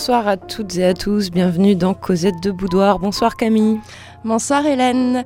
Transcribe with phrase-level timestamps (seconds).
[0.00, 2.98] Bonsoir à toutes et à tous, bienvenue dans Cosette de Boudoir.
[2.98, 3.80] Bonsoir Camille.
[4.24, 5.24] Bonsoir Hélène.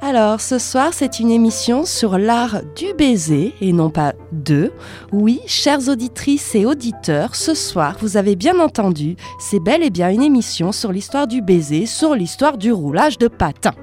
[0.00, 4.70] Alors, ce soir, c'est une émission sur l'art du baiser et non pas de.
[5.10, 10.08] Oui, chères auditrices et auditeurs, ce soir, vous avez bien entendu, c'est bel et bien
[10.08, 13.74] une émission sur l'histoire du baiser, sur l'histoire du roulage de patins.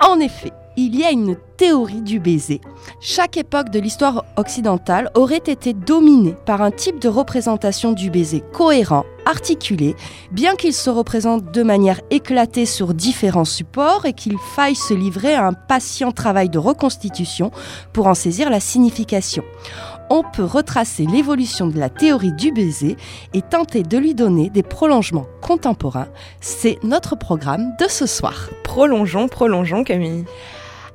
[0.00, 2.60] En effet, il y a une théorie du baiser.
[3.00, 8.42] Chaque époque de l'histoire occidentale aurait été dominée par un type de représentation du baiser
[8.52, 9.94] cohérent, articulé,
[10.32, 15.34] bien qu'il se représente de manière éclatée sur différents supports et qu'il faille se livrer
[15.34, 17.50] à un patient travail de reconstitution
[17.92, 19.44] pour en saisir la signification.
[20.12, 22.96] On peut retracer l'évolution de la théorie du baiser
[23.32, 26.08] et tenter de lui donner des prolongements contemporains.
[26.40, 28.48] C'est notre programme de ce soir.
[28.64, 30.24] Prolongeons, prolongeons Camille.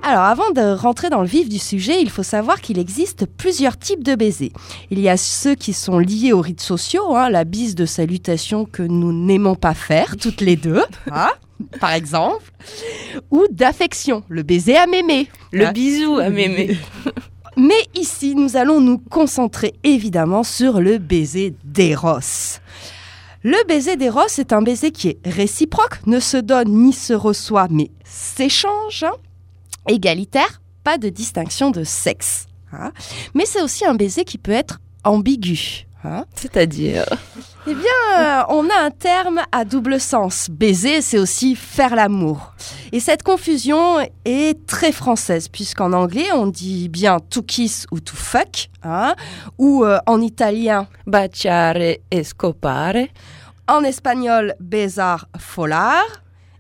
[0.04, 3.78] Alors avant de rentrer dans le vif du sujet, il faut savoir qu'il existe plusieurs
[3.78, 4.52] types de baisers.
[4.92, 8.66] Il y a ceux qui sont liés aux rites sociaux, hein, la bise de salutation
[8.66, 11.32] que nous n'aimons pas faire toutes les deux, hein,
[11.80, 12.52] par exemple,
[13.32, 15.30] ou d'affection, le baiser à mémé.
[15.52, 16.78] Le bisou à mémé.
[17.58, 22.20] Mais ici, nous allons nous concentrer évidemment sur le baiser d'éros.
[23.44, 27.68] Le baiser d'éros est un baiser qui est réciproque, ne se donne ni se reçoit,
[27.70, 29.06] mais s'échange.
[29.88, 32.46] Égalitaire, pas de distinction de sexe.
[32.74, 32.92] hein.
[33.34, 35.86] Mais c'est aussi un baiser qui peut être ambigu.
[36.04, 36.26] hein.
[36.36, 37.06] C'est-à-dire
[37.68, 40.48] Eh bien, euh, on a un terme à double sens.
[40.52, 42.54] Baiser, c'est aussi faire l'amour.
[42.92, 48.16] Et cette confusion est très française, puisqu'en anglais, on dit bien to kiss ou to
[48.16, 49.16] fuck, hein,
[49.58, 53.08] ou euh, en italien, baciare e scopare.
[53.68, 56.04] en espagnol, besar folar.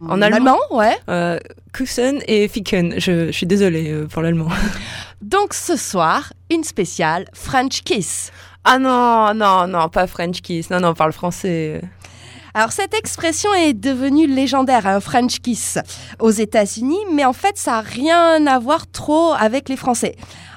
[0.01, 0.97] En allemand ouais.
[1.07, 1.37] Euh,
[1.75, 2.93] Kussen et Ficken.
[2.97, 4.47] Je, je suis désolée euh, pour l'allemand.
[5.21, 8.31] Donc ce soir, une spéciale French kiss.
[8.63, 10.69] Ah non, non, non, pas French kiss.
[10.69, 11.81] Non, non, on parle français.
[12.53, 15.77] Alors cette expression est devenue légendaire, un French kiss,
[16.19, 20.15] aux États-Unis, mais en fait ça n'a rien à voir trop avec les Français.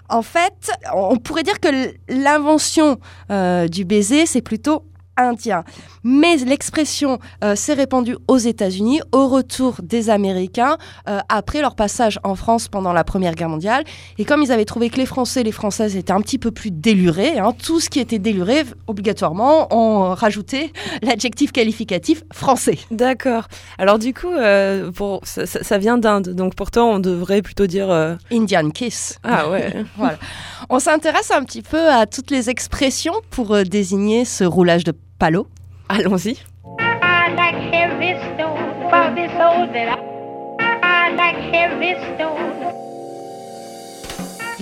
[0.09, 2.99] En fait, on pourrait dire que l'invention
[3.33, 4.85] euh, du baiser, c'est plutôt
[5.19, 5.65] indien.
[6.05, 12.19] Mais l'expression euh, s'est répandue aux États-Unis au retour des Américains euh, après leur passage
[12.23, 13.85] en France pendant la Première Guerre mondiale.
[14.17, 16.51] Et comme ils avaient trouvé que les Français et les Françaises étaient un petit peu
[16.51, 22.79] plus délurés, hein, tout ce qui était déluré, obligatoirement, on rajoutait l'adjectif qualificatif français.
[22.91, 23.49] D'accord.
[23.79, 26.31] Alors du coup, euh, pour, ça, vient d'Inde.
[26.31, 27.89] Donc pour toi, on devrait plutôt dire...
[28.33, 29.19] Indian kiss.
[29.25, 29.85] Ah ouais.
[29.97, 30.19] Voilà.
[30.71, 35.47] On s'intéresse un petit peu à toutes les expressions pour désigner ce roulage de palo.
[35.89, 36.37] Allons-y.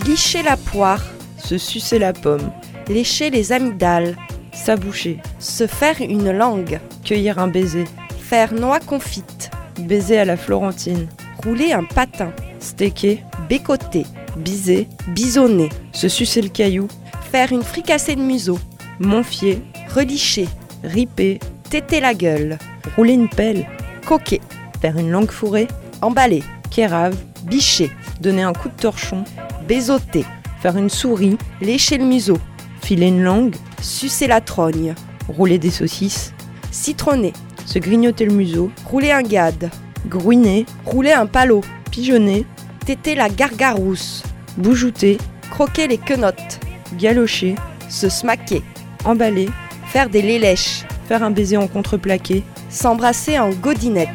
[0.05, 1.03] Licher la poire,
[1.39, 2.51] Se sucer la pomme.
[2.89, 4.17] lécher les amygdales,
[4.53, 5.21] S'aboucher.
[5.39, 7.85] se faire une langue, Cueillir un baiser.
[8.21, 9.51] faire noix confite,
[9.81, 11.09] Baiser à la florentine.
[11.45, 13.19] rouler un patin, Steaker.
[13.49, 14.07] bécoter,
[14.37, 14.89] Biser.
[15.09, 16.89] bisonner, Se sucer le caillou.
[17.33, 18.59] faire une fricassée de museau,
[19.01, 19.63] Monfier.
[19.95, 20.49] relicher,
[20.83, 21.39] Riper.
[21.71, 22.59] téter la gueule,
[22.97, 23.67] Rouler une pelle.
[24.07, 24.41] coquer,
[24.81, 25.69] Faire une langue fourrée.
[26.03, 27.17] emballer, Kérave.
[27.45, 27.91] bicher,
[28.21, 29.25] Donner un coup de torchon.
[29.69, 30.25] bésoter,
[30.61, 31.37] Faire une souris.
[31.61, 32.39] lécher le museau,
[32.83, 33.55] Filer une langue.
[33.83, 34.95] sucer la trogne,
[35.29, 36.33] Rouler des saucisses.
[36.71, 37.33] citronner,
[37.65, 38.71] Se grignoter le museau.
[38.87, 39.71] rouler un gade,
[40.09, 40.65] Grouiner.
[40.85, 42.47] rouler un palot, Pigeonner.
[42.85, 44.23] téter la gargarousse,
[44.57, 45.19] Boujouter.
[45.51, 46.61] croquer les quenottes,
[46.97, 47.57] Galocher.
[47.89, 48.63] se smaquer,
[49.07, 49.49] Emballer.
[49.87, 52.43] faire des lélèches, Faire un baiser en contreplaqué.
[52.69, 54.09] s'embrasser en godinette.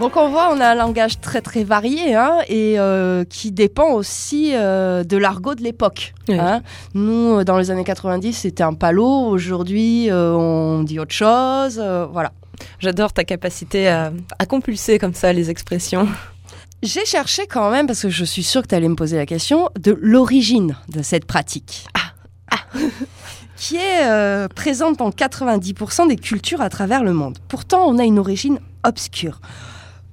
[0.00, 3.90] Donc on voit, on a un langage très très varié hein, et euh, qui dépend
[3.94, 6.14] aussi euh, de l'argot de l'époque.
[6.28, 6.38] Oui.
[6.38, 6.62] hein.
[6.94, 9.26] Nous, euh, dans les années 90, c'était un palot.
[9.26, 11.80] Aujourd'hui, euh, on dit autre chose.
[11.82, 12.30] euh, voilà.
[12.78, 16.06] J'adore ta capacité à, à compulser comme ça les expressions.
[16.82, 19.26] J'ai cherché quand même, parce que je suis sûre que tu allais me poser la
[19.26, 21.86] question, de l'origine de cette pratique.
[23.56, 27.38] qui est euh, présente dans 90% des cultures à travers le monde.
[27.48, 29.40] Pourtant, on a une origine obscure.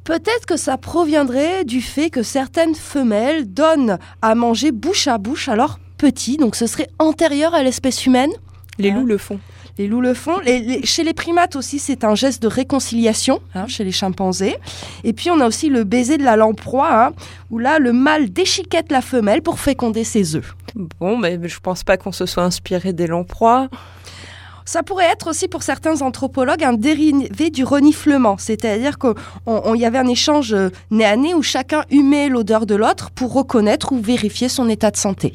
[0.04, 5.48] Peut-être que ça proviendrait du fait que certaines femelles donnent à manger bouche à bouche
[5.48, 8.32] à leurs petits, donc ce serait antérieur à l'espèce humaine?
[8.78, 9.40] Les Hein loups le font.
[9.78, 10.40] Les loups le font.
[10.40, 14.56] Les- les- chez les primates aussi, c'est un geste de réconciliation, hein, chez les chimpanzés.
[15.04, 17.12] Et puis, on a aussi le baiser de la lamproie, hein,
[17.52, 20.56] où là, le mâle déchiquette la femelle pour féconder ses œufs.
[21.00, 23.68] Bon, mais je pense pas qu'on se soit inspiré des lamproies.
[24.68, 29.14] Ça pourrait être aussi pour certains anthropologues un dérivé du reniflement, c'est-à-dire qu'il
[29.76, 33.32] y avait un échange euh, nez à nez où chacun humait l'odeur de l'autre pour
[33.34, 35.34] reconnaître ou vérifier son état de santé.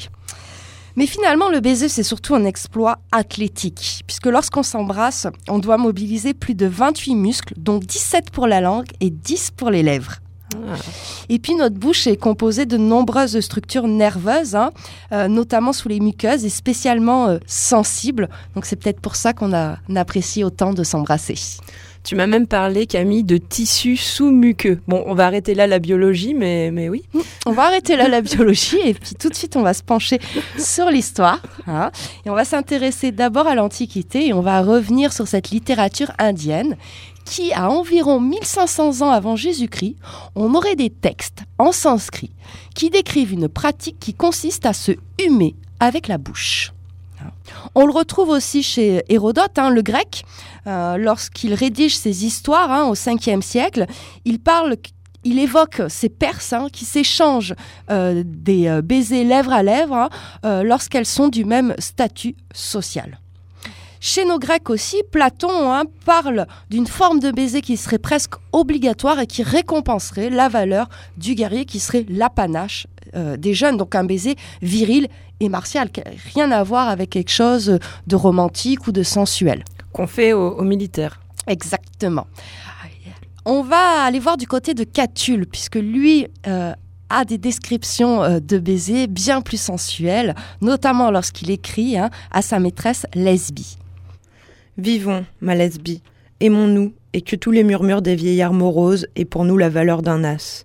[1.00, 6.35] Mais finalement, le baiser, c'est surtout un exploit athlétique, puisque lorsqu'on s'embrasse, on doit mobiliser
[6.35, 10.17] plus de 28 muscles, dont 17 pour la langue et 10 pour les lèvres.
[11.31, 14.73] Et puis notre bouche est composée de nombreuses structures nerveuses, hein,
[15.12, 18.29] euh, notamment sous les muqueuses et spécialement euh, sensibles.
[18.55, 19.55] Donc c'est peut-être pour ça qu'on
[19.97, 21.37] apprécie autant de s'embrasser.
[22.02, 24.81] Tu m'as même parlé, Camille, de tissu sous-muqueux.
[24.88, 27.02] Bon, on va arrêter là la biologie, mais, mais oui.
[27.47, 30.19] On va arrêter là la biologie et puis tout de suite on va se pencher
[30.58, 31.41] sur l'histoire.
[31.67, 31.91] hein.
[32.25, 36.76] et on va s'intéresser d'abord à l'Antiquité et on va revenir sur cette littérature indienne
[37.26, 39.97] qui, à environ 1500 ans avant Jésus-Christ,
[40.35, 42.32] on aurait des textes en sanskrit
[42.75, 44.93] qui décrivent une pratique qui consiste à se
[45.23, 46.73] humer avec la bouche.
[47.75, 50.25] On le retrouve aussi chez Hérodote, hein, le grec,
[50.67, 53.87] euh, lorsqu'il rédige ses histoires hein, au 5e siècle.
[54.25, 54.76] Il parle,
[55.25, 57.55] il évoque ces Perses hein, qui s'échangent
[57.91, 60.08] euh, des euh, baisers lèvre à lèvre
[60.44, 63.19] euh, lorsqu'elles sont du même statut social.
[64.02, 69.26] Chez nos Grecs aussi, Platon parle d'une forme de baiser qui serait presque obligatoire et
[69.26, 70.88] qui récompenserait la valeur
[71.19, 75.08] du guerrier qui serait l'apanage euh, des jeunes, donc un baiser viril
[75.40, 75.88] et martial,
[76.34, 79.64] rien à voir avec quelque chose de romantique ou de sensuel.
[79.92, 81.20] Qu'on fait aux, aux militaires.
[81.46, 82.26] Exactement.
[83.46, 86.72] On va aller voir du côté de Catulle, puisque lui euh,
[87.08, 92.58] a des descriptions euh, de baisers bien plus sensuelles, notamment lorsqu'il écrit hein, à sa
[92.58, 93.78] maîtresse lesbie.
[94.76, 96.02] Vivons, ma lesbie,
[96.40, 100.22] aimons-nous, et que tous les murmures des vieillards moroses aient pour nous la valeur d'un
[100.22, 100.64] as.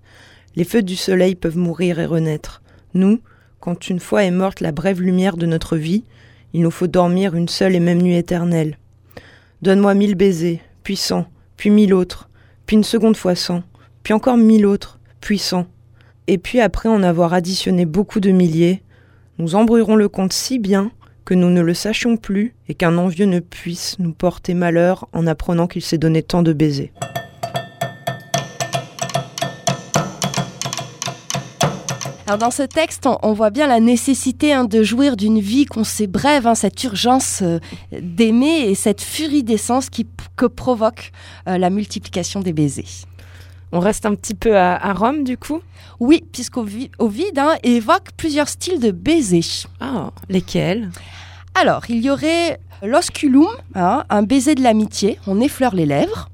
[0.55, 2.61] Les feux du soleil peuvent mourir et renaître.
[2.93, 3.19] Nous,
[3.59, 6.03] quand une fois est morte la brève lumière de notre vie,
[6.53, 8.77] il nous faut dormir une seule et même nuit éternelle.
[9.61, 11.25] Donne-moi mille baisers, puis cent,
[11.57, 12.29] puis mille autres,
[12.65, 13.63] puis une seconde fois cent,
[14.03, 15.65] puis encore mille autres, puis cent.
[16.27, 18.81] Et puis après en avoir additionné beaucoup de milliers,
[19.37, 20.91] nous embrouillerons le compte si bien
[21.25, 25.27] que nous ne le sachions plus et qu'un envieux ne puisse nous porter malheur en
[25.27, 26.93] apprenant qu'il s'est donné tant de baisers.
[32.27, 35.65] Alors dans ce texte, on, on voit bien la nécessité hein, de jouir d'une vie
[35.65, 37.59] qu'on sait brève, hein, cette urgence euh,
[37.91, 41.11] d'aimer et cette furie d'essence qui, que provoque
[41.47, 43.05] euh, la multiplication des baisers.
[43.71, 45.61] On reste un petit peu à, à Rome du coup?
[45.99, 49.67] Oui, puisqu'Ovide Ovide, hein, évoque plusieurs styles de baisers.
[49.79, 50.89] Ah, lesquels?
[51.53, 56.29] Alors, il y aurait l'osculum, hein, un baiser de l'amitié, on effleure les lèvres.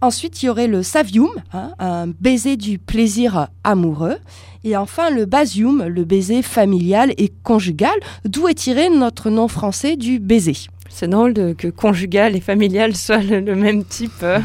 [0.00, 4.16] Ensuite, il y aurait le savium, hein, un baiser du plaisir amoureux.
[4.64, 7.94] Et enfin, le basium, le baiser familial et conjugal,
[8.24, 10.56] d'où est tiré notre nom français du baiser.
[10.88, 14.22] C'est drôle de- que conjugal et familial soient le, le même type.
[14.22, 14.38] euh,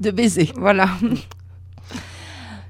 [0.00, 0.50] De baiser.
[0.56, 0.88] voilà.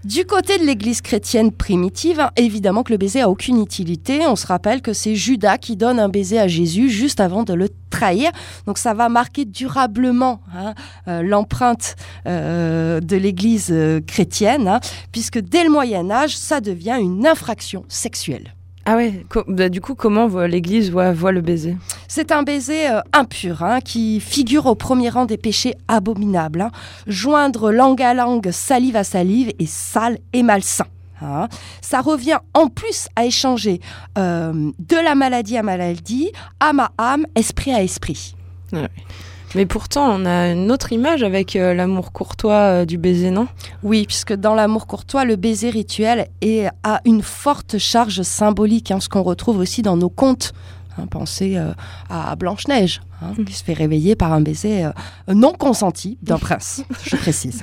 [0.04, 4.26] Du côté de l'Église chrétienne primitive, évidemment que le baiser a aucune utilité.
[4.26, 7.54] On se rappelle que c'est Judas qui donne un baiser à Jésus juste avant de
[7.54, 8.32] le trahir.
[8.66, 10.74] Donc ça va marquer durablement hein,
[11.06, 11.94] euh, l'empreinte
[12.26, 14.80] euh, de l'Église euh, chrétienne, hein,
[15.12, 18.54] puisque dès le Moyen Âge, ça devient une infraction sexuelle.
[18.84, 21.76] Ah ouais, bah, du coup, comment l'Église voit, voit le baiser?
[22.08, 26.62] C'est un baiser euh, impur hein, qui figure au premier rang des péchés abominables.
[26.62, 26.70] hein.
[27.06, 30.86] Joindre langue à langue, salive à salive est sale et malsain.
[31.20, 31.48] hein.
[31.80, 33.80] Ça revient en plus à échanger
[34.18, 38.34] euh, de la maladie à maladie, âme à âme, esprit à esprit.
[39.54, 43.48] Mais pourtant, on a une autre image avec euh, l'amour courtois euh, du baiser, non?
[43.82, 49.00] Oui, puisque dans l'amour courtois, le baiser rituel est, a une forte charge symbolique, hein,
[49.00, 50.52] ce qu'on retrouve aussi dans nos contes.
[50.98, 51.72] Hein, pensez euh,
[52.10, 54.92] à Blanche-Neige, hein, qui se fait réveiller par un baiser euh,
[55.28, 57.62] non consenti d'un prince, je précise.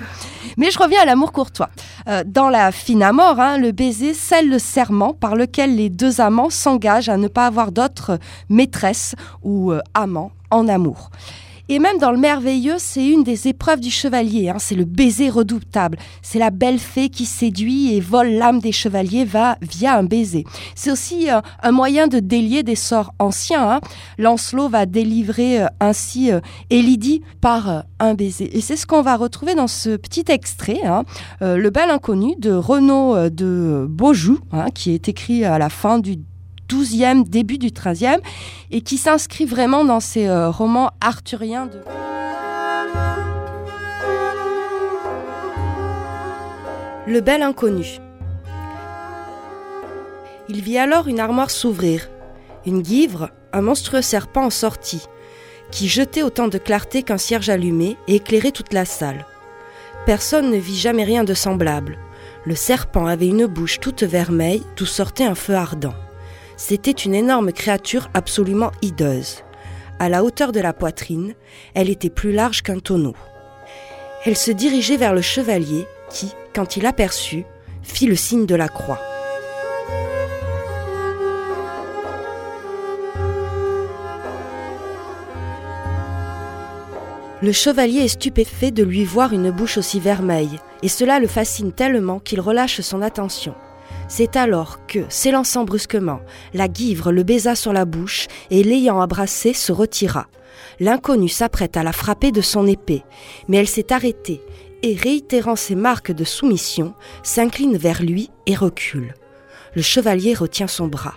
[0.58, 1.70] Mais je reviens à l'amour courtois.
[2.08, 6.22] Euh, dans la fine amour, hein, le baiser scelle le serment par lequel les deux
[6.22, 8.18] amants s'engagent à ne pas avoir d'autres
[8.50, 11.12] maîtresses ou amants en amour.
[11.72, 14.50] Et même dans le merveilleux, c'est une des épreuves du chevalier.
[14.50, 16.00] hein, c'est le baiser redoutable.
[16.24, 20.46] C'est la belle fée qui séduit et vole l'âme des chevaliers va via un baiser.
[20.74, 23.74] C'est aussi euh, un moyen de délier des sorts anciens.
[23.74, 23.82] hein.
[24.18, 26.40] Lancelot va délivrer euh, ainsi euh,
[26.72, 28.58] Élydie par euh, un baiser.
[28.58, 31.04] Et c'est ce qu'on va retrouver dans ce petit extrait, hein,
[31.42, 34.40] Le bel inconnu de Renaud de Beaujou,
[34.74, 36.18] qui est écrit à la fin du
[36.70, 38.20] 12e, début du 13e,
[38.72, 41.82] et qui s'inscrit vraiment dans ces euh, romans arthuriens de...
[47.08, 47.98] Le bel inconnu.
[50.48, 52.10] Il vit alors une armoire s'ouvrir.
[52.66, 55.04] Une guivre, un monstrueux serpent en sortit,
[55.72, 59.26] qui jetait autant de clarté qu'un cierge allumé et éclairait toute la salle.
[60.06, 61.98] Personne ne vit jamais rien de semblable.
[62.46, 65.94] Le serpent avait une bouche toute vermeille d'où sortait un feu ardent.
[66.62, 69.46] C'était une énorme créature absolument hideuse.
[69.98, 71.34] À la hauteur de la poitrine,
[71.74, 73.16] elle était plus large qu'un tonneau.
[74.26, 77.46] Elle se dirigeait vers le chevalier qui, quand il aperçut,
[77.82, 79.00] fit le signe de la croix.
[87.42, 91.72] Le chevalier est stupéfait de lui voir une bouche aussi vermeille, et cela le fascine
[91.72, 93.56] tellement qu'il relâche son attention.
[94.10, 96.20] C'est alors que, s'élançant brusquement,
[96.56, 100.28] la guivre le baisa sur la bouche et l'ayant embrassé se retira.
[100.80, 103.04] L'inconnu s'apprête à la frapper de son épée,
[103.48, 104.42] mais elle s'est arrêtée
[104.82, 109.14] et, réitérant ses marques de soumission, s'incline vers lui et recule.
[109.76, 111.16] Le chevalier retient son bras.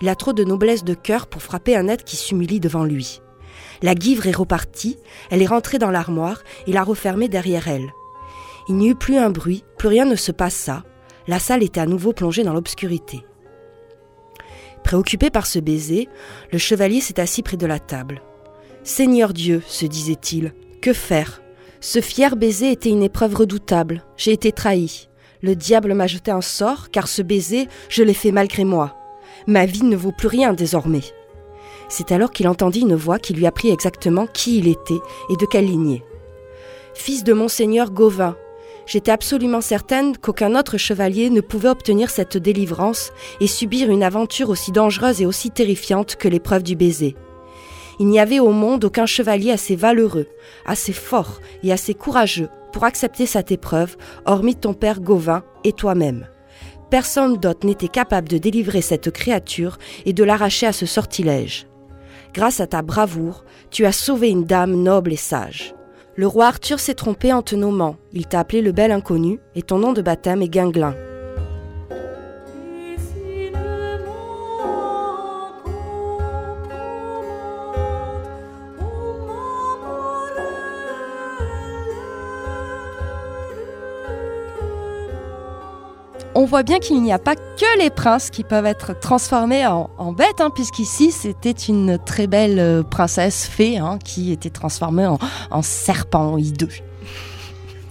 [0.00, 3.20] Il a trop de noblesse de cœur pour frapper un être qui s'humilie devant lui.
[3.82, 4.98] La guivre est repartie,
[5.30, 7.92] elle est rentrée dans l'armoire et l'a refermée derrière elle.
[8.68, 10.84] Il n'y eut plus un bruit, plus rien ne se passa.
[11.30, 13.24] La salle était à nouveau plongée dans l'obscurité.
[14.82, 16.08] Préoccupé par ce baiser,
[16.50, 18.20] le chevalier s'est assis près de la table.
[18.82, 21.40] Seigneur Dieu, se disait-il, que faire?
[21.80, 24.02] Ce fier baiser était une épreuve redoutable.
[24.16, 25.08] J'ai été trahi.
[25.40, 28.96] Le diable m'a jeté un sort, car ce baiser, je l'ai fait malgré moi.
[29.46, 31.04] Ma vie ne vaut plus rien désormais.
[31.88, 34.98] C'est alors qu'il entendit une voix qui lui apprit exactement qui il était
[35.30, 36.02] et de quelle lignée.
[36.92, 38.34] Fils de monseigneur Gauvin,
[38.86, 44.50] j'étais absolument certaine qu'aucun autre chevalier ne pouvait obtenir cette délivrance et subir une aventure
[44.50, 47.16] aussi dangereuse et aussi terrifiante que l'épreuve du baiser.
[47.98, 50.26] Il n'y avait au monde aucun chevalier assez valeureux,
[50.64, 56.26] assez fort et assez courageux pour accepter cette épreuve, hormis ton père Gauvin et toi-même.
[56.90, 61.66] Personne d'autre n'était capable de délivrer cette créature et de l'arracher à ce sortilège.
[62.34, 65.74] Grâce à ta bravoure, tu as sauvé une dame noble et sage.
[66.16, 67.96] Le roi Arthur s'est trompé en te nommant.
[68.12, 70.94] Il t'a appelé le bel inconnu, et ton nom de baptême est Guinglin.
[86.40, 90.12] On voit bien qu'il n'y a pas que les princes qui peuvent être transformés en,
[90.12, 95.62] bêtes, hein, puisqu'ici c'était une très belle euh, princesse fée hein, qui était transformée en,
[95.62, 96.70] serpent hideux.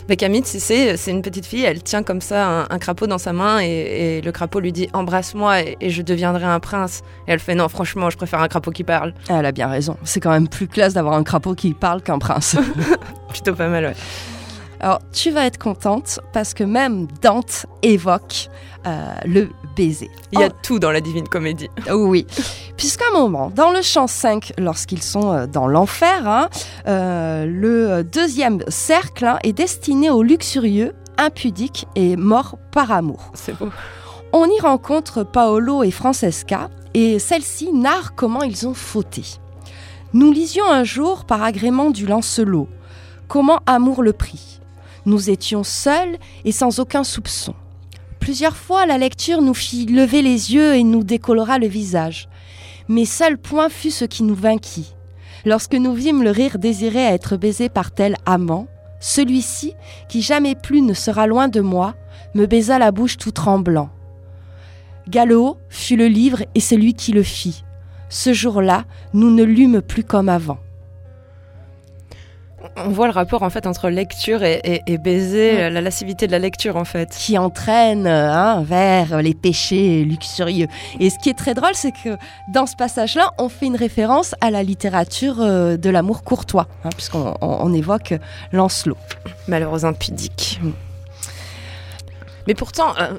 [0.07, 3.59] Mais Camille, c'est une petite fille, elle tient comme ça un, crapaud dans sa main
[3.59, 7.01] et, le crapaud lui dit embrasse-moi et, et, je deviendrai un prince.
[7.27, 9.13] Et elle fait non, franchement, je préfère un crapaud qui parle.
[9.29, 9.95] Elle a bien raison.
[10.03, 12.57] C'est quand même plus classe d'avoir un crapaud qui parle qu'un prince.
[13.29, 14.38] Plutôt pas mal, ouais.
[14.81, 18.49] Alors, tu vas être contente parce que même Dante évoque
[18.87, 20.09] euh, le baiser.
[20.31, 20.55] Il y a oh.
[20.63, 21.69] tout dans la Divine Comédie.
[21.91, 22.25] Oui,
[22.77, 26.49] puisqu'à un moment, dans le chant 5, lorsqu'ils sont euh, dans l'enfer, hein,
[26.87, 33.31] euh, le deuxième cercle hein, est destiné aux luxurieux, impudiques et morts par amour.
[33.33, 33.69] C'est beau.
[34.31, 39.23] On y rencontre Paolo et Francesca, et celle-ci narre comment ils ont fauté.
[40.13, 42.69] Nous lisions un jour, par agrément du Lancelot,
[43.27, 44.58] comment amour le prit
[45.05, 47.53] nous étions seuls et sans aucun soupçon.
[48.19, 52.27] Plusieurs fois, la lecture nous fit lever les yeux et nous décolora le visage.
[52.87, 54.93] Mais seul point fut ce qui nous vainquit.
[55.45, 58.67] Lorsque nous vîmes le rire désiré à être baisé par tel amant,
[58.99, 59.73] celui-ci,
[60.09, 61.95] qui jamais plus ne sera loin de moi,
[62.35, 63.89] me baisa la bouche tout tremblant.
[65.07, 67.63] Gallo fut le livre et celui qui le fit.
[68.09, 70.59] Ce jour-là, nous ne lûmes plus comme avant
[72.85, 76.75] on voit le rapport en fait entre lecture et, baiser, la lascivité de la lecture
[76.75, 77.09] en fait.
[77.09, 80.67] Qui entraîne hein, vers les péchés luxurieux.
[80.99, 82.17] Et ce qui est très drôle, c'est que
[82.53, 86.89] dans ce passage-là, on fait une référence à la littérature euh, de l'amour courtois, hein,
[86.95, 88.13] puisqu'on évoque
[88.51, 88.97] Lancelot.
[89.47, 90.59] Malheureusement impudique.
[90.61, 90.71] Mm.
[92.47, 93.13] Mais pourtant, euh,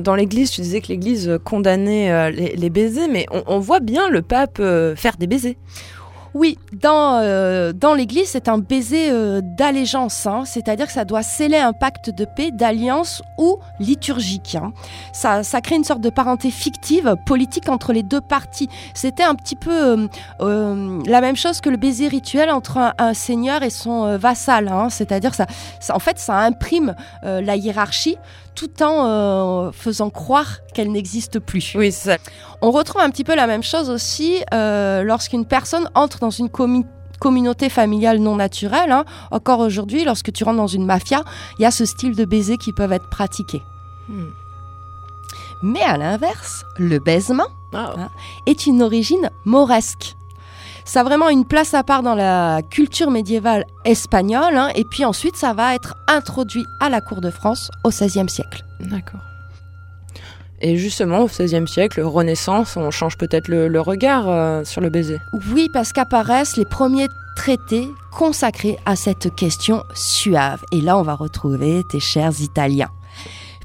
[0.00, 4.22] dans, l'Église, tu disais que l'Église condamnait euh, les, baisers, mais on voit bien le
[4.22, 4.60] pape
[4.96, 5.56] faire des baisers.
[6.34, 10.44] Oui, dans, euh, dans l'Église, c'est un baiser euh, d'allégeance, hein.
[10.46, 14.54] c'est-à-dire que ça doit sceller un pacte de paix, d'alliance ou liturgique.
[14.54, 14.72] Hein.
[15.12, 18.68] Ça, ça crée une sorte de parenté fictive, politique entre les deux parties.
[18.94, 20.08] C'était un petit peu
[20.40, 24.88] euh, la même chose que le baiser rituel entre un, seigneur et son vassal, hein.
[24.88, 25.46] c'est-à-dire ça,
[25.80, 28.16] ça, en fait, ça imprime la hiérarchie
[28.54, 31.74] tout en euh, faisant croire qu'elle n'existe plus.
[31.76, 32.18] Oui, c'est ça.
[32.60, 36.48] On retrouve un petit peu la même chose aussi euh, lorsqu'une personne entre dans une
[37.18, 38.92] communauté familiale non naturelle.
[38.92, 39.04] Hein.
[39.30, 41.22] Encore aujourd'hui, lorsque tu rentres dans une mafia,
[41.58, 43.62] il y a ce style de baiser qui peuvent être pratiqués.
[44.08, 44.30] Hmm.
[45.62, 47.94] Mais à l'inverse, le baisement ah.
[47.96, 48.08] hein,
[48.46, 50.16] est une origine mauresque.
[50.84, 54.56] Ça a vraiment une place à part dans la culture médiévale espagnole.
[54.56, 58.28] Hein, et puis ensuite, ça va être introduit à la cour de France au XVIe
[58.28, 58.64] siècle.
[58.80, 59.20] D'accord.
[60.60, 65.20] Et justement, au XVIe siècle, Renaissance, on change peut-être le, regard euh, sur le baiser.
[65.50, 70.62] Oui, parce qu'apparaissent les premiers traités consacrés à cette question suave.
[70.70, 72.90] Et là, on va retrouver tes chers Italiens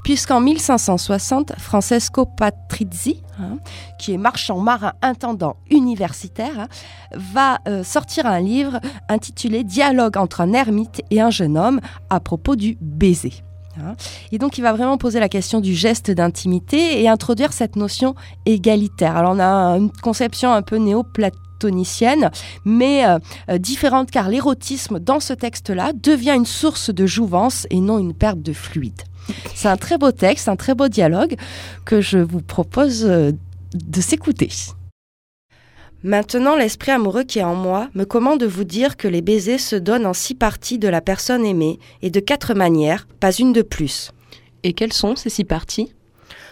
[0.04, 3.58] puisqu'en 1560, Francesco Patrizzi, hein,
[4.00, 6.68] qui est marchand marin intendant universitaire, hein,
[7.14, 12.20] va euh, sortir un livre intitulé Dialogue entre un ermite et un jeune homme à
[12.20, 13.34] propos du baiser.
[13.80, 13.96] Hein.
[14.32, 18.16] Et donc, il va vraiment poser la question du geste d'intimité et introduire cette notion
[18.46, 19.18] égalitaire.
[19.18, 22.32] Alors, on a une conception un peu néo-platonicienne,
[22.66, 27.80] mais euh, euh, différente car l'érotisme dans ce texte-là devient une source de jouvence et
[27.80, 29.02] non une perte de fluide.
[29.56, 31.36] C'est un très beau texte, un très beau dialogue
[31.86, 33.32] que je vous propose euh,
[33.74, 34.50] de s'écouter.
[36.04, 39.60] Maintenant, l'esprit amoureux qui est en moi me commande de vous dire que les baisers
[39.60, 43.52] se donnent en six parties de la personne aimée et de quatre manières, pas une
[43.52, 44.12] de plus.
[44.64, 45.94] Et quelles sont ces six parties?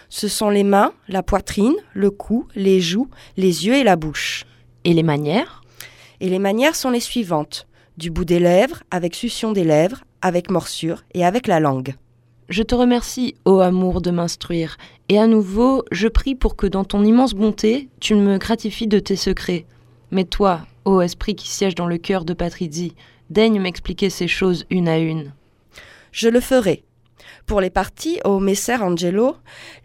[0.08, 4.44] Ce sont les mains, la poitrine, le cou, les joues, les yeux et la bouche.
[4.84, 5.62] Et les manières?
[6.20, 7.66] Et les manières sont les suivantes
[7.96, 11.94] du bout des lèvres, avec succion des lèvres, avec morsure et avec la langue.
[12.48, 16.84] Je te remercie, ô amour, de m'instruire, et à nouveau, je prie pour que dans
[16.84, 19.66] ton immense bonté, tu me gratifies de tes secrets.
[20.12, 22.94] Mais toi, ô esprit qui siège dans le cœur de Patrizzi,
[23.30, 25.32] daigne m'expliquer ces choses une à une.
[26.12, 26.84] Je le ferai.
[27.46, 29.36] Pour les parties, ô Messer Angelo,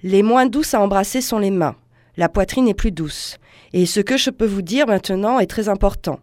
[0.04, 1.76] les moins douces à embrasser sont les mains.
[2.16, 3.38] La poitrine est plus douce.
[3.74, 6.20] Et ce que je peux vous dire maintenant est très important.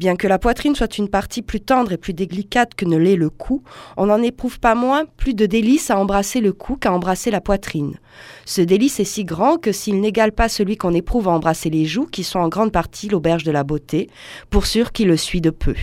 [0.00, 3.16] Bien que la poitrine soit une partie plus tendre et plus délicate que ne l'est
[3.16, 3.62] le cou,
[3.98, 7.42] on n'en éprouve pas moins plus de délice à embrasser le cou qu'à embrasser la
[7.42, 7.98] poitrine.
[8.46, 11.84] Ce délice est si grand que s'il n'égale pas celui qu'on éprouve à embrasser les
[11.84, 14.08] joues, qui sont en grande partie l'auberge de la beauté,
[14.48, 15.74] pour sûr qu'il le suit de peu.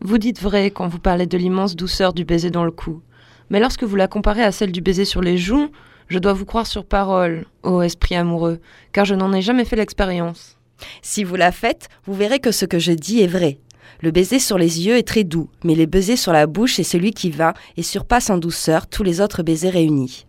[0.00, 3.02] Vous dites vrai quand vous parlez de l'immense douceur du baiser dans le cou.
[3.50, 5.68] Mais lorsque vous la comparez à celle du baiser sur les joues,
[6.08, 8.58] je dois vous croire sur parole, ô esprit amoureux,
[8.92, 10.59] car je n'en ai jamais fait l'expérience.
[11.02, 13.58] Si vous la faites, vous verrez que ce que je dis est vrai.
[14.02, 16.84] Le baiser sur les yeux est très doux, mais le baiser sur la bouche est
[16.84, 20.24] celui qui va et surpasse en douceur tous les autres baisers réunis.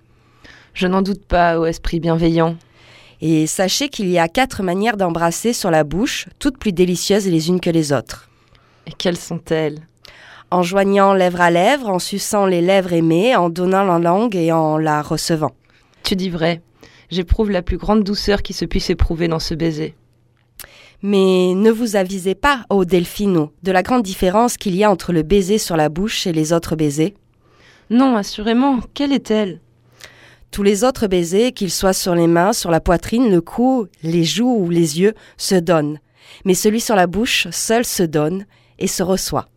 [0.73, 2.57] Je n'en doute pas, ô esprit bienveillant.
[3.21, 7.49] Et sachez qu'il y a quatre manières d'embrasser sur la bouche, toutes plus délicieuses les
[7.49, 8.29] unes que les autres.
[8.87, 9.79] Et quelles sont-elles?
[10.49, 14.51] En joignant lèvre à lèvre, en suçant les lèvres aimées, en donnant la langue et
[14.51, 15.51] en la recevant.
[16.03, 16.61] Tu dis vrai.
[17.09, 19.95] J'éprouve la plus grande douceur qui se puisse éprouver dans ce baiser.
[21.03, 25.13] Mais ne vous avisez pas, ô Delphino, de la grande différence qu'il y a entre
[25.13, 27.15] le baiser sur la bouche et les autres baisers
[27.89, 28.79] Non, assurément.
[28.93, 29.59] Quelle est-elle?
[30.51, 34.25] Tous les autres baisers, qu'ils soient sur les mains, sur la poitrine, le cou, les
[34.25, 35.99] joues ou les yeux, se donnent.
[36.45, 38.45] Mais celui sur la bouche seul se donne
[38.77, 39.47] et se reçoit.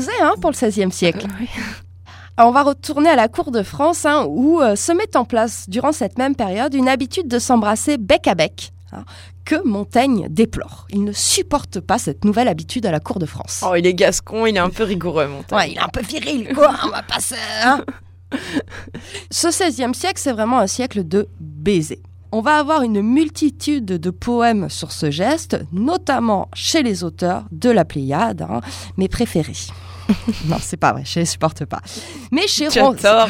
[0.00, 1.26] Osé hein, pour le XVIe siècle.
[2.38, 5.68] on va retourner à la cour de France hein, où euh, se met en place
[5.68, 8.72] durant cette même période une habitude de s'embrasser bec à bec.
[8.92, 9.04] Hein,
[9.44, 10.86] que Montaigne déplore.
[10.88, 13.62] Il ne supporte pas cette nouvelle habitude à la cour de France.
[13.66, 15.58] Oh, il est gascon, il est un peu rigoureux, Montaigne.
[15.58, 16.72] Ouais, il est un peu viril, quoi.
[16.84, 17.36] on va passer.
[17.62, 17.84] Hein.
[19.30, 22.00] Ce XVIe siècle, c'est vraiment un siècle de baiser.
[22.32, 27.70] On va avoir une multitude de poèmes sur ce geste, notamment chez les auteurs de
[27.70, 28.46] la Pléiade,
[28.96, 29.52] mes préférés.
[30.46, 31.80] non, c'est pas vrai, je les supporte pas.
[32.30, 33.28] Mais chez Ronsard,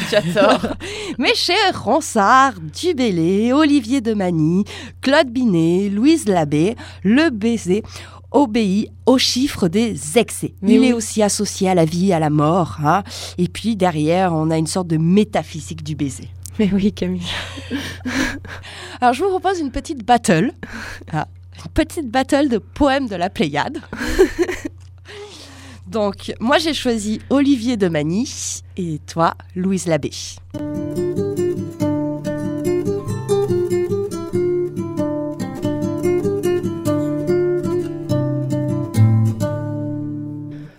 [1.19, 4.65] Mais chez Ronsard, Dubélé, Olivier de Magny,
[5.01, 7.83] Claude Binet, Louise Labbé, Le Baiser
[8.31, 10.55] obéit aux chiffres des excès.
[10.63, 12.79] Il est aussi associé à la vie, à la mort.
[12.85, 13.03] Hein.
[13.39, 16.29] Et puis derrière, on a une sorte de métaphysique du baiser.
[16.59, 17.27] Mais oui, Camille.
[19.01, 20.53] Alors, je vous propose une petite battle.
[21.13, 21.27] Ah,
[21.65, 23.79] une petite battle de poèmes de la Pléiade.
[25.91, 28.31] Donc, moi, j'ai choisi Olivier de Magny
[28.77, 30.13] et toi, Louise Labbé.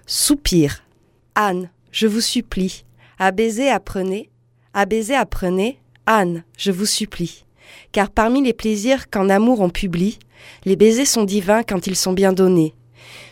[0.05, 0.81] Soupir.
[1.35, 2.85] Anne, je vous supplie,
[3.19, 4.29] à baiser apprenez,
[4.73, 7.43] à baiser apprenez, Anne, je vous supplie.
[7.91, 10.19] Car parmi les plaisirs qu'en amour on publie,
[10.63, 12.73] les baisers sont divins quand ils sont bien donnés.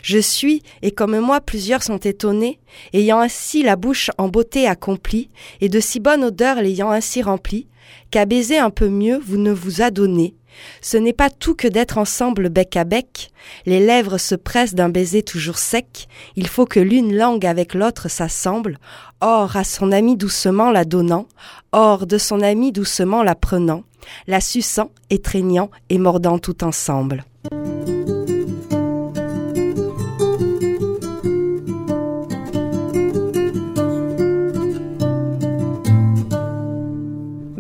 [0.02, 2.60] Je suis, et comme moi plusieurs sont étonnés,
[2.94, 5.30] ayant ainsi la bouche en beauté accomplie,
[5.62, 7.68] et de si bonne odeur l'ayant ainsi remplie,
[8.12, 10.36] qu'à baiser un peu mieux vous ne vous adonnez.
[10.82, 13.32] Ce n'est pas tout que d'être ensemble bec à bec,
[13.66, 18.10] les lèvres se pressent d'un baiser toujours sec, il faut que l'une langue avec l'autre
[18.10, 18.78] s'assemble,
[19.22, 21.28] or à son ami doucement la donnant,
[21.72, 23.84] or de son ami doucement la prenant,
[24.28, 27.24] la suçant, étreignant et mordant tout ensemble.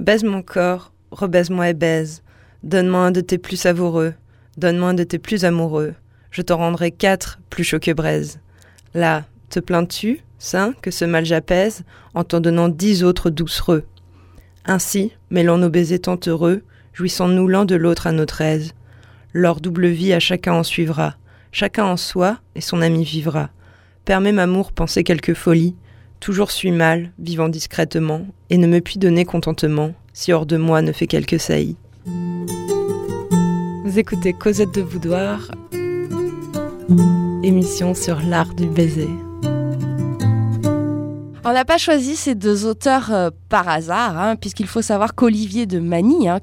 [0.09, 2.23] Baise mon corps, rebaise-moi et baise.
[2.63, 4.15] Donne-moi un de tes plus savoureux,
[4.57, 5.93] donne-moi un de tes plus amoureux.
[6.31, 8.39] Je t'en rendrai quatre plus chauds que braise.
[8.95, 11.83] Là, te plains-tu, saint, que ce mal j'apaise,
[12.15, 13.83] en t'en donnant dix autres doucereux?
[14.65, 18.73] Ainsi, mêlons nos baisers tant heureux, jouissons-nous l'un de l'autre à notre aise.
[19.31, 21.17] Leur double vie à chacun en suivra,
[21.51, 23.51] chacun en soi et son ami vivra.
[24.05, 25.75] Permets m'amour penser quelque folie,
[26.19, 30.81] toujours suis mal, vivant discrètement, et ne me puis donner contentement, si hors de moi
[30.81, 31.77] ne fait quelque saillie.
[33.85, 35.49] Vous écoutez Cosette de Boudoir,
[37.41, 39.07] émission sur l'art du baiser.
[41.45, 45.65] On n'a pas choisi ces deux auteurs euh, par hasard, hein, puisqu'il faut savoir qu'Olivier
[45.65, 46.41] de Magny, hein,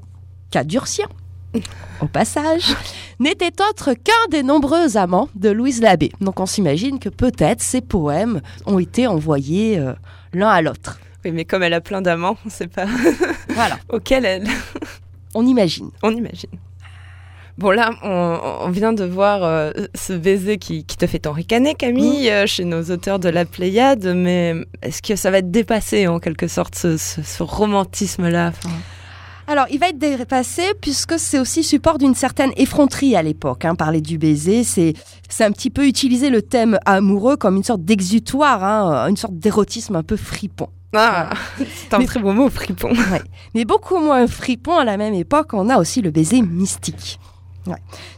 [0.65, 1.09] durcien
[2.01, 2.75] au passage,
[3.21, 6.12] n'était autre qu'un des nombreux amants de Louise Labbé.
[6.23, 9.93] Donc on s'imagine que peut-être ces poèmes ont été envoyés euh,
[10.33, 10.99] l'un à l'autre.
[11.27, 12.87] Oui, mais comme elle a plein d'amants, on ne sait pas
[13.49, 13.81] voilà.
[13.89, 14.47] auquel elle.
[15.35, 15.91] On imagine.
[16.05, 16.51] On imagine.
[17.59, 22.31] Bon là, on, vient de voir euh, ce baiser qui, te fait tant ricaner, Camille,
[22.31, 26.21] euh, chez nos auteurs de la Pléiade, mais est-ce que ça va être dépassé en
[26.21, 28.53] quelque sorte, ce, romantisme-là
[29.49, 33.65] alors, il va être dépassé puisque c'est aussi support d'une certaine effronterie à l'époque.
[33.65, 33.77] Hein.
[33.77, 34.95] Parler du baiser, c'est
[35.39, 39.95] un petit peu utiliser le thème amoureux comme une sorte d'exutoire, hein, une sorte d'érotisme
[39.95, 40.69] un peu fripon.
[40.94, 42.92] Ah, c'est un très beau mot, fripon.
[43.55, 47.18] Mais beaucoup moins fripon à la même époque, on a aussi le baiser mystique.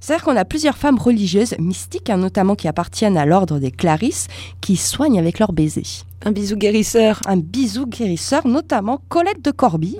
[0.00, 4.26] C'est-à-dire qu'on a plusieurs femmes religieuses mystiques, hein, notamment qui appartiennent à l'ordre des Clarisses,
[4.60, 5.84] qui soignent avec leur baiser.
[6.24, 7.20] Un bisou guérisseur.
[7.26, 9.98] Un bisou guérisseur, notamment Colette de Corbie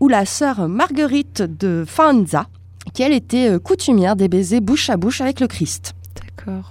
[0.00, 2.46] ou la sœur Marguerite de Fanza,
[2.92, 5.94] qui elle était euh, coutumière des baisers bouche à bouche avec le Christ.
[6.14, 6.70] D'accord.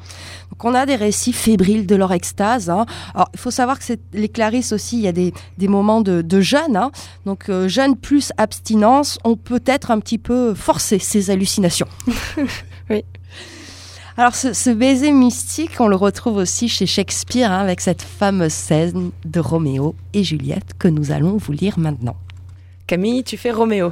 [0.58, 2.70] Donc on a des récits fébriles de leur extase.
[2.70, 2.86] Hein.
[3.14, 5.34] Alors il faut savoir que les Clarisses aussi, il y a des,
[5.68, 6.78] moments de, jeûne.
[6.78, 6.92] Hein.
[7.26, 11.88] Donc euh, jeûne plus abstinence, on peut être un petit peu forcé ces hallucinations.
[12.90, 13.04] oui.
[14.18, 19.12] Alors ce, baiser mystique, on le retrouve aussi chez Shakespeare hein, avec cette fameuse scène
[19.26, 22.16] de Roméo et Juliette que nous allons vous lire maintenant.
[22.88, 23.92] Camille, tu fais Roméo.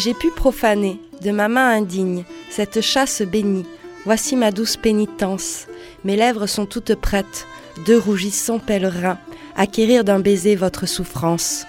[0.00, 3.66] J'ai pu profaner de ma main indigne cette chasse bénie,
[4.06, 5.66] voici ma douce pénitence.
[6.04, 7.46] Mes lèvres sont toutes prêtes,
[7.84, 9.18] deux rougissants pèlerins,
[9.56, 11.66] acquérir d'un baiser votre souffrance.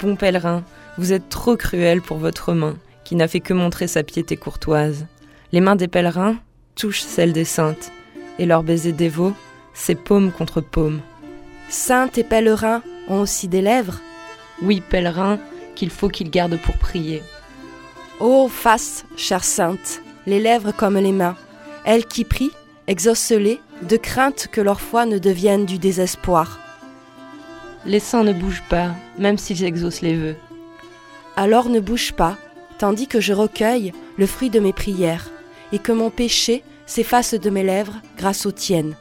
[0.00, 0.62] Bon pèlerin,
[0.98, 5.06] vous êtes trop cruel pour votre main, qui n'a fait que montrer sa piété courtoise.
[5.50, 6.36] Les mains des pèlerins
[6.76, 7.90] touchent celles des saintes,
[8.38, 9.32] et leur baiser dévot,
[9.74, 11.00] c'est paume contre paume.
[11.68, 14.00] Saintes et pèlerins ont aussi des lèvres?
[14.62, 15.40] Oui, pèlerins,
[15.74, 17.20] qu'il faut qu'ils gardent pour prier.
[18.20, 21.36] Ô face, chère sainte, les lèvres comme les mains,
[21.84, 22.52] elles qui prient,
[22.86, 26.60] exaucent-les, de crainte que leur foi ne devienne du désespoir.
[27.84, 30.36] Les saints ne bougent pas, même s'ils exaucent les vœux.
[31.36, 32.36] Alors ne bouge pas,
[32.78, 35.30] tandis que je recueille le fruit de mes prières,
[35.72, 38.96] et que mon péché s'efface de mes lèvres grâce aux tiennes.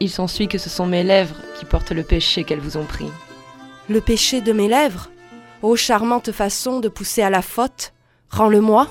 [0.00, 3.10] Il s'ensuit que ce sont mes lèvres qui portent le péché qu'elles vous ont pris.
[3.90, 5.10] Le péché de mes lèvres?
[5.62, 7.93] Ô charmante façon de pousser à la faute
[8.30, 8.86] Rends-le-moi.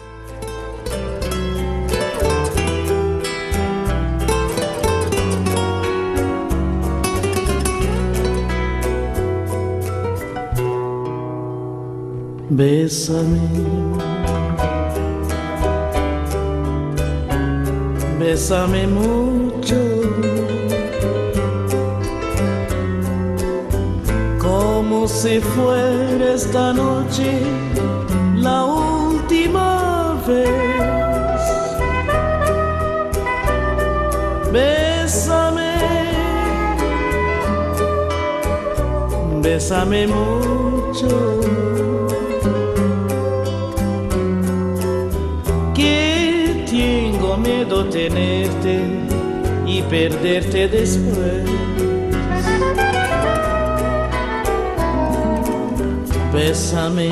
[12.49, 13.39] Bésame,
[18.19, 19.75] bésame mucho,
[24.37, 27.41] como si fuera esta noche
[28.35, 29.02] la última
[30.27, 30.49] vez.
[34.51, 35.75] Bésame,
[39.41, 41.41] bésame mucho.
[45.73, 48.79] Que tengo miedo tenerte
[49.65, 51.43] y perderte después.
[56.33, 57.11] Bésame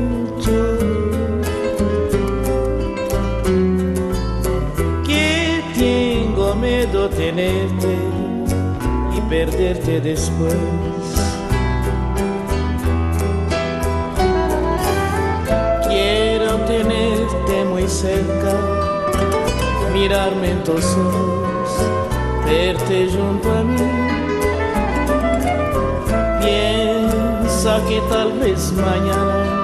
[9.15, 10.55] Y perderte después.
[15.87, 18.53] Quiero tenerte muy cerca,
[19.93, 21.69] mirarme en tus ojos,
[22.45, 23.77] verte junto a mí.
[26.41, 29.61] Piensa que tal vez mañana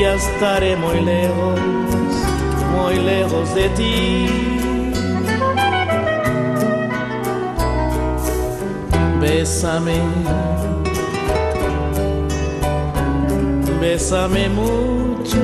[0.00, 1.60] ya estaré muy lejos,
[2.74, 4.55] muy lejos de ti.
[9.28, 10.00] Bésame,
[13.80, 15.42] bésame mucho.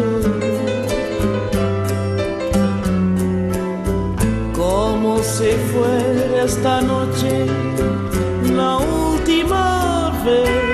[4.55, 7.47] Como si fuera esta noche
[8.55, 10.72] la última vez.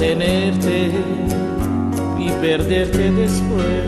[0.00, 0.92] Tenerte
[2.18, 3.84] y perderte después.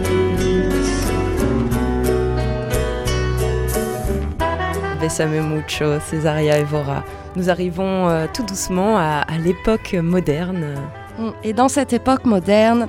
[5.01, 7.03] Bessame mucho, Césaria Evora.
[7.35, 10.75] Nous arrivons euh, tout doucement à, à l'époque moderne.
[11.18, 11.31] Mm.
[11.44, 12.88] Et dans cette époque moderne,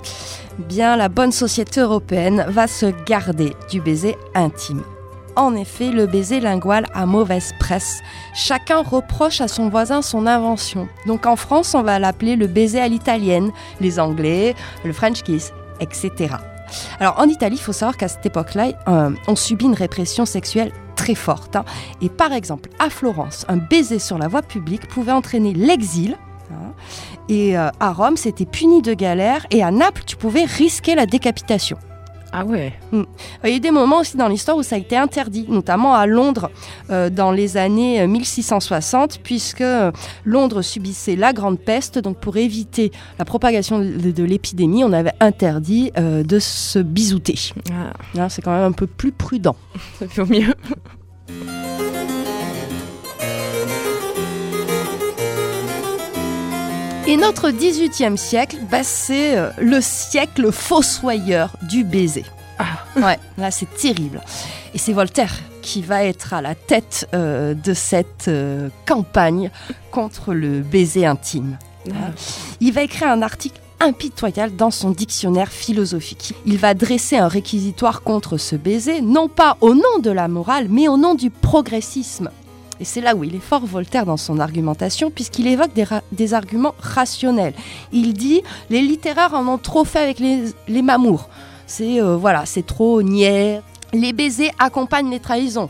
[0.59, 4.83] bien la bonne société européenne va se garder du baiser intime.
[5.35, 8.01] En effet, le baiser lingual a mauvaise presse.
[8.35, 10.87] Chacun reproche à son voisin son invention.
[11.07, 15.51] Donc en France, on va l'appeler le baiser à l'italienne, les Anglais, le French kiss,
[15.79, 16.35] etc.
[16.99, 20.71] Alors en Italie, il faut savoir qu'à cette époque-là, euh, on subit une répression sexuelle
[20.95, 21.55] très forte.
[21.55, 21.65] hein.
[22.01, 26.15] Et par exemple, à Florence, un baiser sur la voie publique pouvait entraîner l'exil.
[26.51, 26.73] hein.
[27.29, 29.45] Et euh, à Rome, c'était puni de galère.
[29.49, 31.77] Et à Naples, tu pouvais risquer la décapitation.
[32.35, 33.05] Ah ouais Il
[33.43, 36.07] y a eu des moments aussi dans l'histoire où ça a été interdit, notamment à
[36.07, 36.49] Londres
[36.89, 39.91] euh, dans les années euh, 1660, puisque euh,
[40.25, 41.99] Londres subissait la grande peste.
[41.99, 47.37] Donc pour éviter la propagation de, de l'épidémie, on avait interdit euh, de se bisouter.
[47.71, 49.55] ah, Hein, C'est quand même un peu plus prudent.
[49.99, 50.53] Ça fait au mieux.
[57.05, 62.23] Et notre 18e siècle, bah, c'est euh, le siècle fossoyeur du baiser.
[62.95, 64.21] Ouais, là c'est terrible.
[64.73, 69.51] Et c'est Voltaire qui va être à la tête euh, de cette euh, campagne
[69.91, 71.57] contre le baiser intime.
[72.61, 76.33] Il va écrire un article impitoyable dans son dictionnaire philosophique.
[76.45, 80.67] Il va dresser un réquisitoire contre ce baiser, non pas au nom de la morale,
[80.69, 82.29] mais au nom du progressisme.
[82.83, 85.71] Et c'est là où il est fort Voltaire dans son argumentation, puisqu'il évoque
[86.11, 87.53] des, arguments rationnels.
[87.93, 91.29] Il dit les littéraires en ont trop fait avec les, les mamours.
[91.65, 93.61] C'est euh, voilà, c'est trop niais.
[93.93, 95.69] Les baisers accompagnent les trahisons.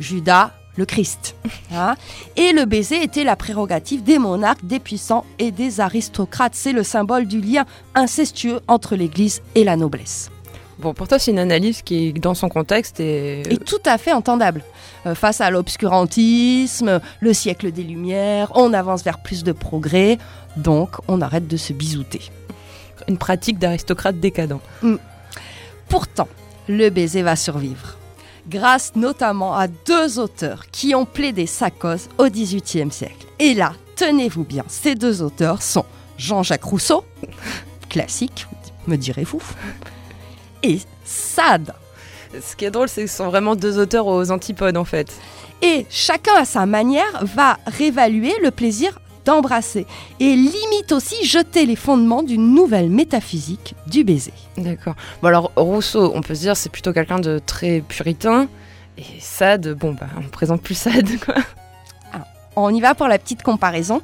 [0.00, 1.36] Judas, le Christ.
[1.72, 1.94] Hein
[2.34, 6.56] et le baiser était la prérogative des monarques, des puissants et des aristocrates.
[6.56, 10.32] C'est le symbole du lien incestueux entre l'Église et la noblesse.
[10.78, 13.42] Bon, pour toi, c'est une analyse qui est dans son contexte et.
[13.52, 14.62] Et tout à fait entendable.
[15.06, 20.18] Euh, face à l'obscurantisme, le siècle des Lumières, on avance vers plus de progrès,
[20.56, 22.22] donc on arrête de se bisouter.
[23.08, 24.60] une pratique d'aristocrate décadent.
[25.88, 26.28] Pourtant,
[26.68, 27.96] le baiser va survivre.
[28.48, 33.26] Grâce notamment à deux auteurs qui ont plaidé sa cause au XVIIIe siècle.
[33.38, 35.84] Et là, tenez-vous bien, ces deux auteurs sont
[36.16, 37.04] Jean-Jacques Rousseau,
[37.88, 38.46] classique,
[38.86, 39.42] me direz-vous,
[40.62, 41.72] et Sade.
[42.40, 45.12] Ce qui est drôle, c'est que ce sont vraiment deux auteurs aux antipodes en fait.
[45.60, 49.86] Et chacun à sa manière va réévaluer le plaisir d'embrasser
[50.18, 54.32] et limite aussi jeter les fondements d'une nouvelle métaphysique du baiser.
[54.56, 54.94] D'accord.
[55.22, 58.48] Bon alors Rousseau, on peut se dire c'est plutôt quelqu'un de très puritain.
[58.98, 61.34] Et Sade, bon bah on présente plus Sade quoi.
[62.56, 64.02] On y va pour la petite comparaison.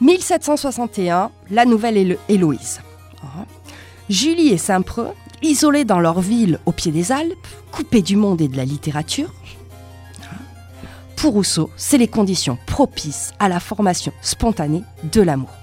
[0.00, 2.80] 1761, la nouvelle Hélo- Héloïse.
[3.22, 3.44] Ah.
[4.10, 8.48] Julie et Saint-Preux, isolés dans leur ville au pied des Alpes, coupés du monde et
[8.48, 9.32] de la littérature.
[11.14, 15.54] Pour Rousseau, c'est les conditions propices à la formation spontanée de l'amour.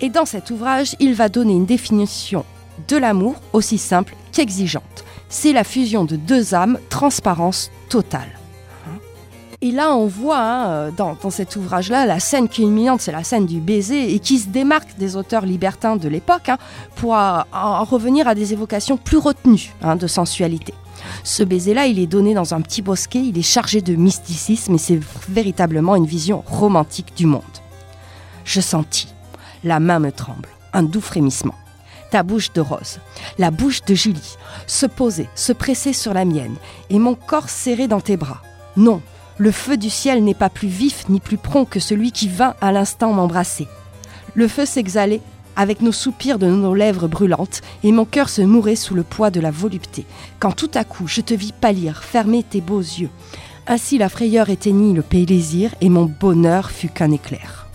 [0.00, 2.44] Et dans cet ouvrage, il va donner une définition
[2.88, 5.04] de l'amour aussi simple qu'exigeante.
[5.28, 8.40] C'est la fusion de deux âmes, transparence totale.
[9.62, 13.60] Et là, on voit hein, dans, cet ouvrage-là, la scène culminante, c'est la scène du
[13.60, 16.58] baiser et qui se démarque des auteurs libertins de l'époque hein,
[16.96, 20.74] pour euh, en revenir à des évocations plus retenues hein, de sensualité.
[21.24, 24.78] Ce baiser-là, il est donné dans un petit bosquet, il est chargé de mysticisme et
[24.78, 27.42] c'est véritablement une vision romantique du monde.
[28.44, 29.08] Je sentis,
[29.64, 31.54] la main me tremble, un doux frémissement.
[32.10, 33.00] ta bouche de rose,
[33.38, 36.56] la bouche de Julie, se poser, se presser sur la mienne,
[36.90, 38.42] et mon corps serré dans tes bras.
[38.76, 39.00] Non,
[39.38, 42.54] le feu du ciel n'est pas plus vif ni plus prompt que celui qui vint
[42.60, 43.68] à l'instant m'embrasser.
[44.34, 45.20] Le feu s'exhalait
[45.56, 49.30] avec nos soupirs de nos lèvres brûlantes, et mon cœur se mourait sous le poids
[49.30, 50.04] de la volupté,
[50.38, 53.08] quand tout à coup je te vis pâlir, fermer tes beaux yeux.
[53.66, 57.66] Ainsi la frayeur éteignit le plaisir, et mon bonheur fut qu'un éclair.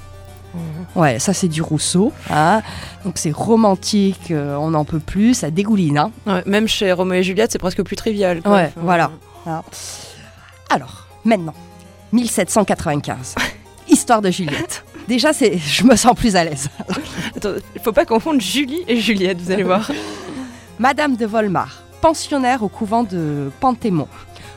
[0.54, 0.62] Mhm.
[1.02, 2.12] Ouais, ça c'est du Rousseau.
[2.30, 2.62] Hein.
[3.04, 5.98] Donc c'est romantique, euh, on n'en peut plus, ça dégouline.
[5.98, 6.44] Hein.
[6.46, 8.42] même chez Roméo et Juliette, c'est presque plus trivial.
[8.46, 9.12] Ouais, voilà.
[10.70, 11.54] Alors, maintenant,
[12.14, 13.36] 1795.
[13.88, 14.84] Histoire de Juliette.
[15.08, 16.70] Déjà, c'est, je me sens plus à l'aise.
[17.76, 19.90] Il faut pas confondre Julie et Juliette, vous allez voir.
[20.80, 24.08] Madame de Volmar, pensionnaire au couvent de Pantémon,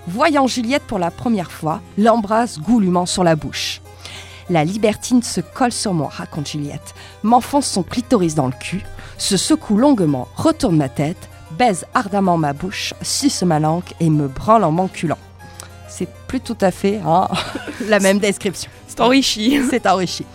[0.06, 3.80] voyant Juliette pour la première fois, l'embrasse goulûment sur la bouche.
[4.50, 8.82] La libertine se colle sur moi, raconte Juliette, m'enfonce son clitoris dans le cul,
[9.16, 14.28] se secoue longuement, retourne ma tête, baise ardemment ma bouche, suce ma langue et me
[14.28, 15.18] branle en m'enculant.
[15.96, 17.28] C'est plus tout à fait hein,
[17.86, 18.68] la même description.
[18.88, 19.60] C'est enrichi.
[19.70, 20.26] C'est enrichi.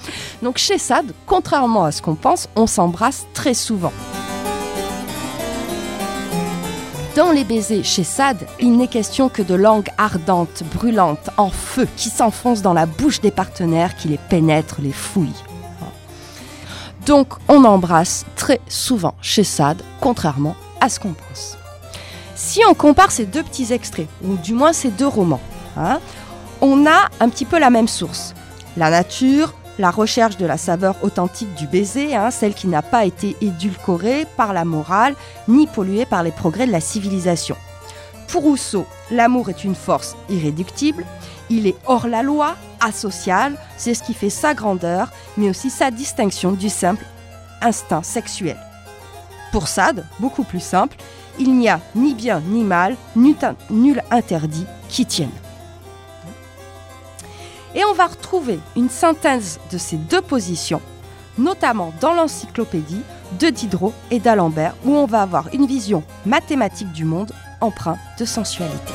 [0.41, 3.91] Donc chez Sade, contrairement à ce qu'on pense, on s'embrasse très souvent.
[7.17, 11.89] Dans les baisers chez Sade, il n'est question que de langues ardentes, brûlantes, en feu,
[11.97, 15.43] qui s'enfoncent dans la bouche des partenaires, qui les pénètrent, les fouillent.
[17.05, 21.57] Donc on embrasse très souvent chez Sade, contrairement à ce qu'on pense.
[22.41, 25.41] Si on compare ces deux petits extraits, ou du moins ces deux romans,
[25.79, 25.99] hein,
[26.61, 28.33] on a un petit peu la même source
[28.77, 33.05] la nature, la recherche de la saveur authentique du baiser, hein, celle qui n'a pas
[33.05, 35.15] été édulcorée par la morale
[35.47, 37.55] ni polluée par les progrès de la civilisation.
[38.27, 41.05] Pour Rousseau, l'amour est une force irréductible,
[41.49, 45.91] il est hors la loi, asocial, c'est ce qui fait sa grandeur, mais aussi sa
[45.91, 47.05] distinction du simple
[47.61, 48.57] instinct sexuel.
[49.51, 50.95] Pour Sade, beaucoup plus simple,
[51.39, 55.31] il n'y a ni bien ni mal, nul interdit qui tienne.
[57.75, 60.81] Et on va retrouver une synthèse de ces deux positions,
[61.37, 63.01] notamment dans l'encyclopédie
[63.39, 68.25] de Diderot et d'Alembert, où on va avoir une vision mathématique du monde empreinte de
[68.25, 68.93] sensualité.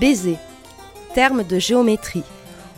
[0.00, 0.36] Baiser,
[1.14, 2.22] terme de géométrie.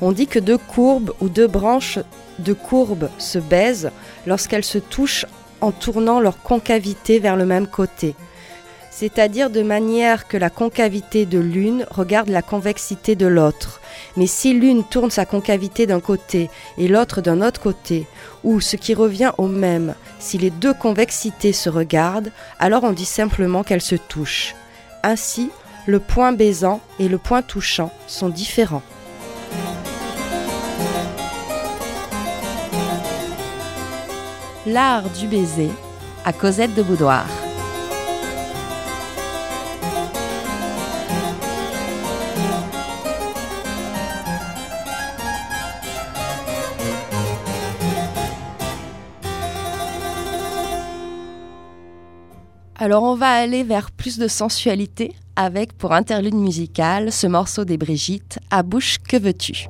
[0.00, 1.98] On dit que deux courbes ou deux branches
[2.38, 3.90] de courbes se baisent
[4.26, 5.26] lorsqu'elles se touchent
[5.61, 8.14] en tournant leur concavité vers le même côté
[8.98, 13.80] c'est-à-dire de manière que la concavité de l'une regarde la convexité de l'autre.
[14.16, 18.08] Mais si l'une tourne sa concavité d'un côté et l'autre d'un autre côté,
[18.42, 23.04] ou ce qui revient au même, si les deux convexités se regardent, alors on dit
[23.04, 24.56] simplement qu'elles se touchent.
[25.04, 25.50] Ainsi,
[25.87, 28.82] le point baisant et le point touchant sont différents.
[34.66, 35.70] L'art du baiser
[36.24, 37.28] à Cosette de Boudoir.
[52.80, 57.76] Alors on va aller vers plus de sensualité avec pour interlude musical ce morceau des
[57.76, 59.66] Brigitte, À bouche que veux-tu?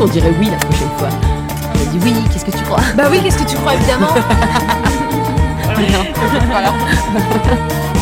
[0.00, 1.10] Qu'on dirait oui la prochaine fois.
[1.74, 2.80] On a dit oui, qu'est-ce que tu crois?
[2.96, 4.06] Bah oui, qu'est-ce que tu crois évidemment
[6.50, 6.72] voilà.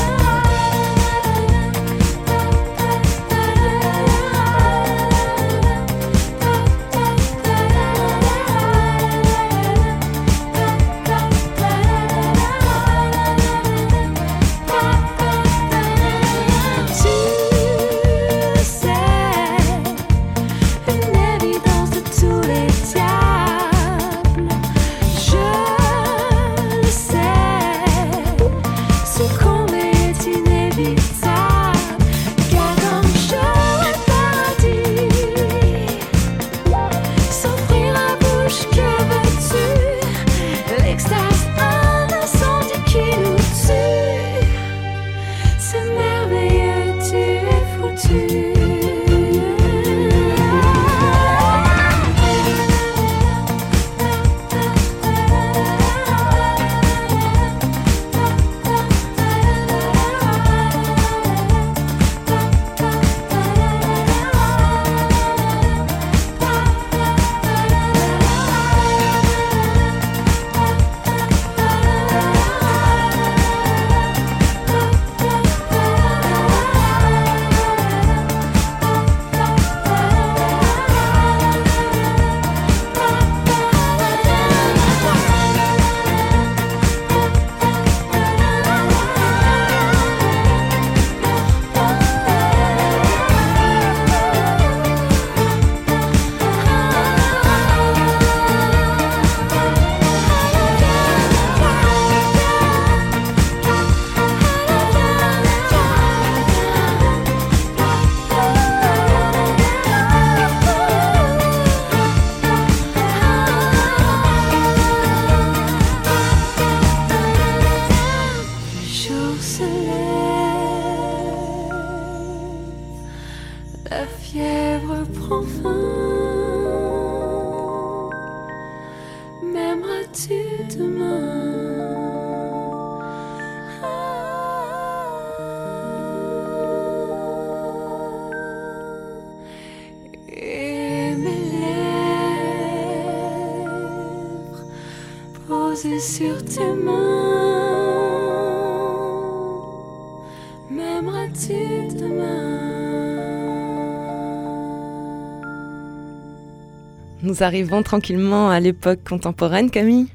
[157.39, 160.09] Nous arrivons tranquillement à l'époque contemporaine, Camille.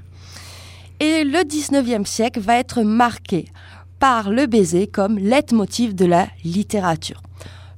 [1.00, 3.46] Et le 19e siècle va être marqué
[3.98, 7.22] par le baiser comme leitmotiv de la littérature.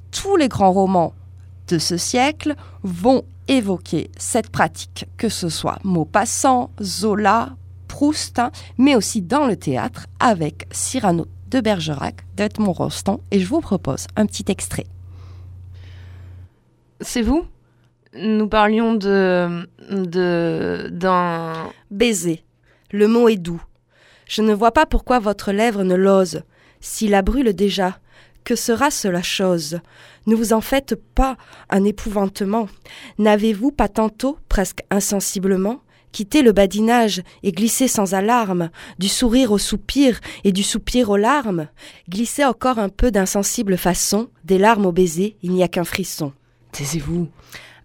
[0.10, 1.14] Tous les grands romans
[1.68, 7.56] de ce siècle vont évoquer cette pratique, que ce soit Maupassant, Zola,
[7.88, 13.20] Proust, hein, mais aussi dans le théâtre avec Cyrano de Bergerac, d'Edmond Rostand.
[13.30, 14.88] Et je vous propose un petit extrait.
[17.00, 17.46] C'est vous?
[18.18, 19.68] Nous parlions de.
[19.90, 20.88] de.
[20.92, 21.54] d'un.
[21.92, 22.44] Baiser.
[22.92, 23.62] Le mot est doux.
[24.28, 26.42] Je ne vois pas pourquoi votre lèvre ne l'ose.
[26.80, 28.00] Si la brûle déjà,
[28.44, 29.80] que sera-ce la chose?
[30.28, 31.36] Ne vous en faites pas
[31.70, 32.68] un épouvantement.
[33.18, 39.58] N'avez-vous pas tantôt, presque insensiblement, quitté le badinage et glissé sans alarme, du sourire au
[39.58, 41.68] soupir et du soupir aux larmes?
[42.10, 46.32] Glissez encore un peu d'insensible façon, des larmes au baiser, il n'y a qu'un frisson.
[46.72, 47.28] Taisez-vous.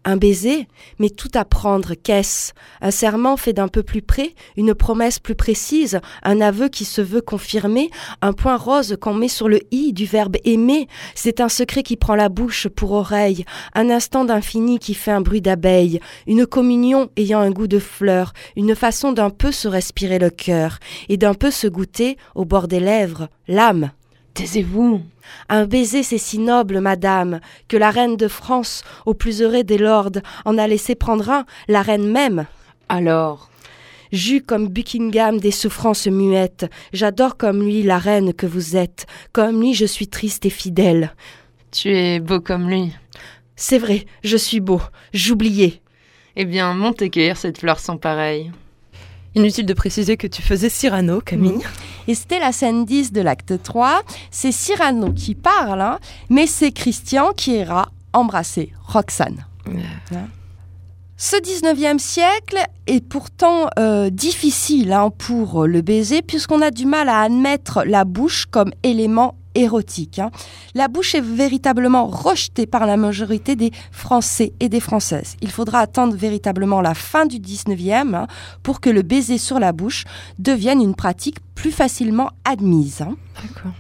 [0.04, 0.66] Un baiser,
[0.98, 5.34] mais tout à prendre, qu'est-ce Un serment fait d'un peu plus près, une promesse plus
[5.34, 7.90] précise, un aveu qui se veut confirmer,
[8.22, 11.96] un point rose qu'on met sur le i du verbe aimer, c'est un secret qui
[11.96, 13.44] prend la bouche pour oreille,
[13.74, 18.32] un instant d'infini qui fait un bruit d'abeille, une communion ayant un goût de fleur,
[18.56, 20.78] une façon d'un peu se respirer le cœur,
[21.10, 23.90] et d'un peu se goûter, au bord des lèvres, l'âme.
[24.34, 25.02] Taisez-vous.
[25.48, 29.78] Un baiser, c'est si noble, madame, que la reine de France, au plus heureux des
[29.78, 32.46] lords, en a laissé prendre un, la reine même.
[32.88, 33.50] Alors?
[34.12, 39.60] J'eus comme Buckingham des souffrances muettes, j'adore comme lui la reine que vous êtes, comme
[39.60, 41.14] lui je suis triste et fidèle.
[41.70, 42.92] Tu es beau comme lui.
[43.54, 44.80] C'est vrai, je suis beau,
[45.12, 45.80] j'oubliais.
[46.34, 48.50] Eh bien, montez cueillir cette fleur sans pareille.
[49.34, 51.62] Inutile de préciser que tu faisais Cyrano, Camille.
[52.08, 54.02] Et c'était la scène 10 de l'acte 3.
[54.30, 59.46] C'est Cyrano qui parle, hein, mais c'est Christian qui ira embrasser Roxane.
[60.12, 60.26] Hein.
[61.16, 67.08] Ce 19e siècle est pourtant euh, difficile hein, pour le baiser puisqu'on a du mal
[67.08, 70.18] à admettre la bouche comme élément érotique.
[70.18, 70.30] hein.
[70.74, 75.36] La bouche est véritablement rejetée par la majorité des Français et des Françaises.
[75.40, 78.26] Il faudra attendre véritablement la fin du 19e hein,
[78.62, 80.04] pour que le baiser sur la bouche
[80.38, 83.02] devienne une pratique plus facilement admise.
[83.02, 83.16] hein.
[83.42, 83.72] D'accord.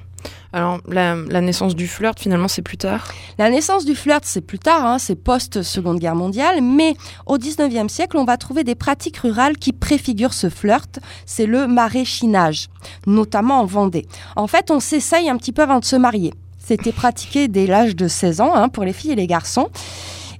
[0.52, 3.12] Alors, la, naissance du flirt, finalement, c'est plus tard.
[3.38, 6.94] La naissance du flirt, c'est plus tard, hein, c'est post-seconde guerre mondiale, mais
[7.26, 11.68] au 19e siècle, on va trouver des pratiques rurales qui préfigurent ce flirt, c'est le
[11.68, 12.68] maraîchinage,
[13.06, 14.06] notamment en Vendée.
[14.34, 16.34] En fait, on s'essaye un petit peu avant de se marier.
[16.58, 19.70] C'était pratiqué dès l'âge de 16 ans hein, pour les filles et les garçons.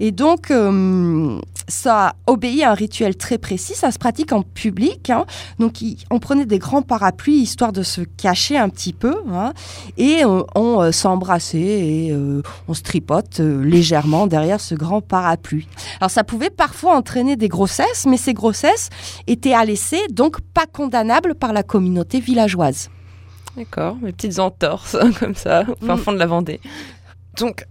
[0.01, 1.39] Et donc, euh,
[1.69, 5.11] ça obéit à un rituel très précis, ça se pratique en public.
[5.11, 5.27] hein.
[5.59, 9.15] Donc, il- on prenait des grands parapluies histoire de se cacher un petit peu.
[9.33, 9.53] hein.
[9.99, 15.69] et on euh, s'embrassait et euh, on se tripote euh, légèrement derrière ce grand parapluie.
[16.01, 18.89] Alors, ça pouvait parfois entraîner des grossesses, mais ces grossesses
[19.27, 22.89] étaient à laisser, donc pas condamnables par la communauté villageoise.
[23.57, 25.99] D'accord, mes petites entorses, comme ça, au fin Mm.
[25.99, 26.61] fond de la Vendée.
[27.39, 27.65] Donc,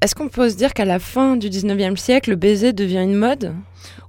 [0.00, 3.16] est-ce qu'on peut se dire qu'à la fin du 19e siècle, le baiser devient une
[3.16, 3.54] mode?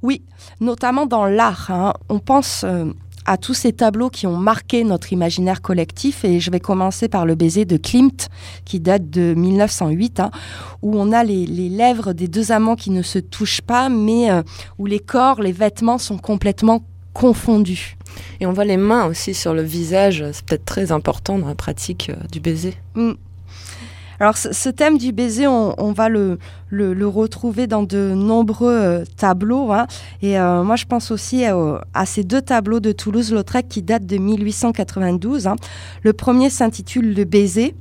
[0.01, 0.21] Oui,
[0.59, 1.71] notamment dans l'art.
[1.71, 1.93] hein.
[2.09, 2.85] On pense euh,
[3.25, 7.25] à tous ces tableaux qui ont marqué notre imaginaire collectif et je vais commencer par
[7.25, 8.29] le baiser de Klimt
[8.65, 10.31] qui date de 1908 hein,
[10.81, 14.31] où on a les, les lèvres des deux amants qui ne se touchent pas mais
[14.31, 14.41] euh,
[14.77, 16.83] où les corps, les vêtements sont complètement
[17.13, 17.97] confondus.
[18.39, 21.55] Et on voit les mains aussi sur le visage, c'est peut-être très important dans la
[21.55, 22.73] pratique euh, du baiser.
[24.19, 26.37] Alors ce, thème du baiser, on, va le,
[27.07, 29.71] retrouver dans de nombreux euh, tableaux.
[29.71, 29.87] hein.
[30.21, 31.55] Et euh, moi, je pense aussi à,
[31.93, 35.47] à ces deux tableaux de Toulouse-Lautrec qui datent de 1892.
[35.47, 35.55] hein.
[36.03, 37.75] Le premier s'intitule Le baiser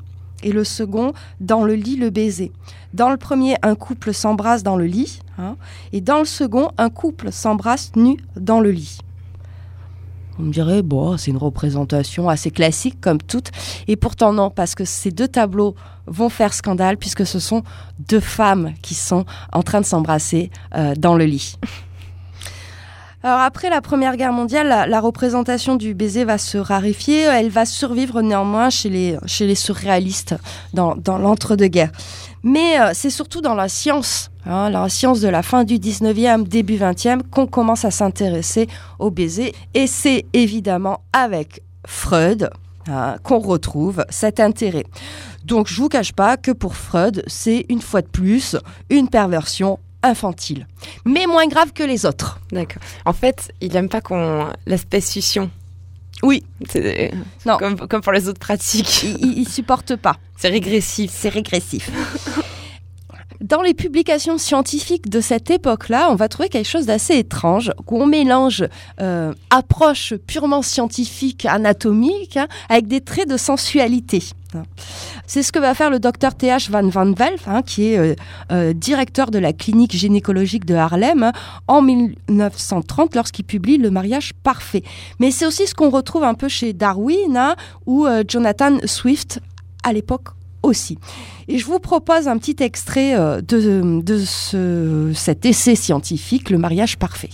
[0.45, 2.53] et le second Dans le lit, le baiser.
[2.95, 5.21] Dans le premier, un couple s'embrasse dans le lit.
[5.39, 5.57] hein,
[5.93, 8.99] et dans le second, un couple s'embrasse nu dans le lit.
[10.39, 13.51] On me dirait, bon, c'est une représentation assez classique comme toute.
[13.89, 15.75] Et pourtant non, parce que ces deux tableaux
[16.07, 17.63] vont faire scandale puisque ce sont
[17.99, 21.57] deux femmes qui sont en train de s'embrasser euh, dans le lit.
[23.25, 27.23] Après la Première Guerre mondiale, la, représentation du baiser va se raréfier.
[27.23, 30.37] Elle va survivre néanmoins chez les, surréalistes
[30.73, 31.91] dans, dans l'entre-deux-guerres.
[32.43, 36.45] Mais euh, c'est surtout dans la science, hein, la science de la fin du 19e,
[36.45, 38.69] début 20e, qu'on commence à s'intéresser
[38.99, 39.55] au baiser.
[39.75, 42.51] Et c'est évidemment avec Freud
[42.89, 44.85] hein, qu'on retrouve cet intérêt.
[45.45, 48.57] Donc je vous cache pas que pour Freud, c'est une fois de plus
[48.91, 50.67] une perversion infantile,
[51.05, 52.41] mais moins grave que les autres.
[52.53, 52.83] D'accord.
[53.05, 55.51] En fait, il aime pas qu'on l'aspect succion.
[56.23, 56.43] Oui.
[56.69, 57.13] C'est
[57.47, 57.57] Non.
[57.59, 59.03] Comme, comme pour les autres pratiques.
[59.05, 60.17] Il, il- il supporte pas.
[60.37, 61.11] C'est régressif.
[61.15, 61.91] C'est régressif.
[63.41, 68.03] Dans les publications scientifiques de cette époque-là, on va trouver quelque chose d'assez étrange, où
[68.03, 68.65] on mélange
[69.01, 74.25] euh, approche purement scientifique, anatomique, hein, avec des traits de sensualité.
[74.55, 74.63] Hein.
[75.27, 76.71] C'est ce que va faire le docteur T.H.
[76.71, 78.15] Van Van Velf, hein, qui est euh,
[78.53, 81.33] euh, directeur de la clinique gynécologique de Harlem, hein,
[81.67, 84.83] en 1930, lorsqu'il publie Le mariage parfait.
[85.21, 87.55] Mais c'est aussi ce qu'on retrouve un peu chez Darwin
[87.87, 89.41] ou euh, Jonathan Swift
[89.85, 90.29] à l'époque
[90.63, 90.99] aussi.
[91.49, 96.99] Et je vous propose un petit extrait de, de ce- cet essai scientifique, Le mariage
[96.99, 97.31] parfait.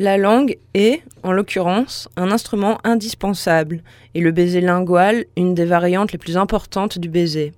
[0.00, 3.82] La langue est, en l'occurrence, un instrument indispensable,
[4.14, 7.52] et le baiser lingual, une des variantes les plus importantes du baiser.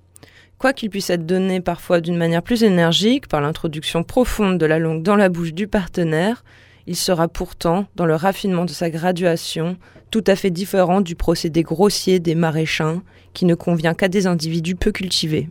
[0.57, 5.03] Quoiqu'il puisse être donné parfois d'une manière plus énergique, par l'introduction profonde de la langue
[5.03, 6.43] dans la bouche du partenaire,
[6.85, 9.77] il sera pourtant, dans le raffinement de sa graduation,
[10.11, 14.75] tout à fait différent du procédé grossier des maraîchins, qui ne convient qu'à des individus
[14.75, 15.47] peu cultivés.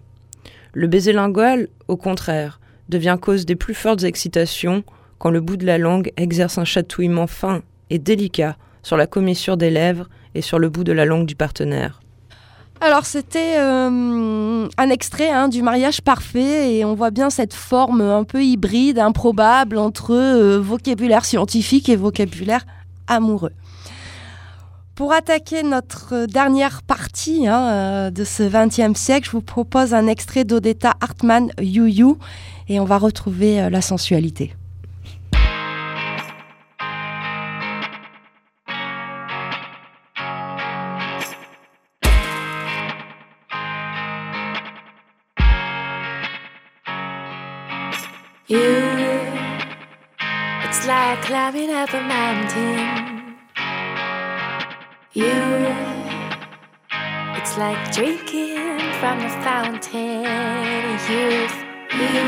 [0.74, 4.84] Le baiser lingual, au contraire, devient cause des plus fortes excitations
[5.22, 9.56] quand le bout de la langue exerce un chatouillement fin et délicat sur la commissure
[9.56, 12.00] des lèvres et sur le bout de la langue du partenaire.
[12.80, 18.00] Alors c'était euh, un extrait hein, du mariage parfait et on voit bien cette forme
[18.00, 22.66] un peu hybride, improbable entre euh, vocabulaire scientifique et vocabulaire
[23.06, 23.52] amoureux.
[24.96, 30.08] Pour attaquer notre dernière partie hein, euh, de ce XXe siècle, je vous propose un
[30.08, 32.18] extrait d'Odetta Hartmann, You You,
[32.68, 34.56] et on va retrouver la sensualité.
[51.22, 53.36] Climbing up a mountain.
[55.12, 55.30] You,
[57.38, 60.24] it's like drinking from a fountain.
[61.08, 61.56] Youth,
[61.94, 62.18] you,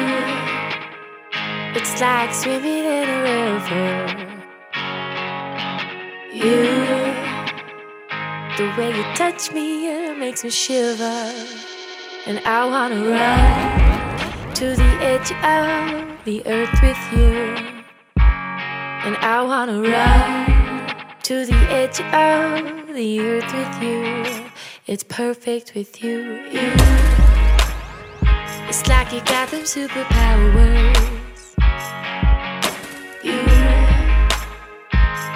[1.74, 4.30] it's like swimming in a river.
[6.32, 6.62] You,
[8.56, 11.32] The way you touch me, it makes me shiver.
[12.26, 17.63] And I wanna run to the edge of the earth with you.
[19.06, 20.86] And I wanna run
[21.24, 24.50] to the edge of the earth with you.
[24.86, 26.40] It's perfect with you.
[26.50, 26.72] you.
[28.66, 30.96] It's like you got them superpowers.
[33.22, 33.40] You,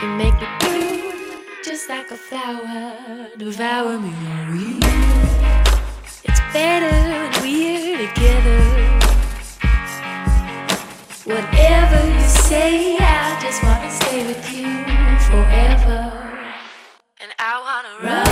[0.00, 3.28] you make me bloom just like a flower.
[3.36, 4.14] Devour me,
[4.58, 4.78] you.
[6.24, 6.90] It's better
[7.20, 8.98] when we're together.
[11.26, 14.68] Whatever you say, I just wanna stay with you
[15.28, 16.00] forever.
[17.20, 18.24] And I wanna run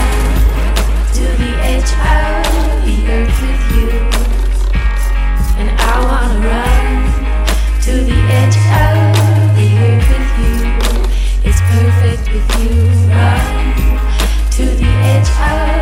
[1.17, 2.41] to the edge of
[2.87, 3.91] the earth with you.
[5.61, 6.97] And I wanna run
[7.87, 9.05] to the edge of
[9.59, 10.57] the earth with you.
[11.49, 12.73] It's perfect with you.
[13.13, 13.53] Run
[14.57, 15.76] to the edge of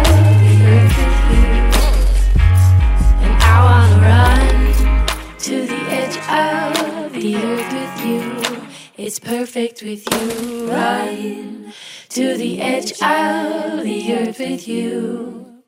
[9.06, 10.70] It's perfect with you.
[10.70, 11.74] Run
[12.08, 15.62] to the edge of the earth with you.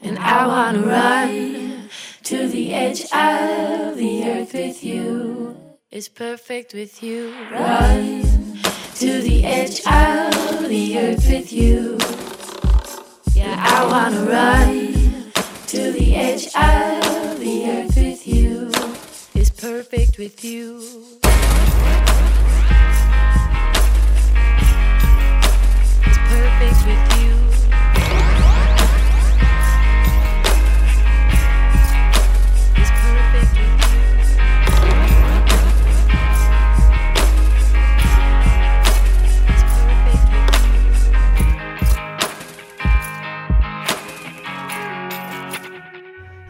[0.00, 1.88] And I wanna run
[2.22, 5.56] to the edge of the earth with you.
[5.90, 7.34] It's perfect with you.
[7.50, 8.22] Run
[8.94, 11.98] to the edge of the earth with you.
[13.34, 15.32] Yeah, I wanna run
[15.66, 18.70] to the edge of the earth with you.
[19.34, 21.16] It's perfect with you.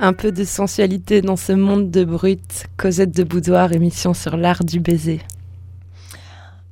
[0.07, 2.67] Un peu de sensualité dans ce monde de brut.
[2.77, 5.21] Cosette de Boudoir, émission sur l'art du baiser.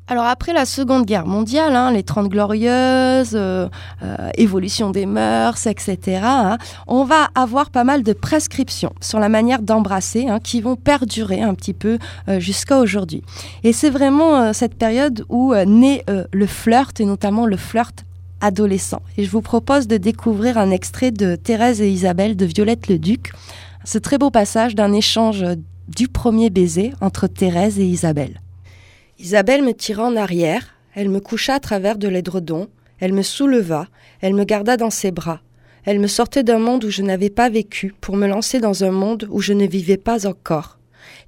[0.07, 3.68] Alors après la Seconde Guerre mondiale, hein, les Trente Glorieuses, euh,
[4.05, 9.28] euh, évolution des mœurs, etc., hein, on va avoir pas mal de prescriptions sur la
[9.28, 13.24] manière d'embrasser hein, qui vont perdurer un petit peu euh, jusqu'à aujourd'hui.
[13.64, 18.05] Et c'est vraiment cette période où naît le flirt, et notamment le flirt
[19.17, 22.99] Et je vous propose de découvrir un extrait de Thérèse et Isabelle de Violette le
[22.99, 23.33] Duc,
[23.85, 25.47] ce très beau passage d'un échange
[25.89, 28.43] du premier baiser entre Thérèse et Isabelle.
[29.19, 32.69] Isabelle me tira en arrière, elle me coucha à travers de l'édredon,
[33.01, 33.87] elle me souleva,
[34.21, 35.41] elle me garda dans ses bras.
[35.87, 38.91] Elle me sortait d'un monde où je n'avais pas vécu pour me lancer dans un
[38.91, 40.79] monde où je ne vivais pas encore.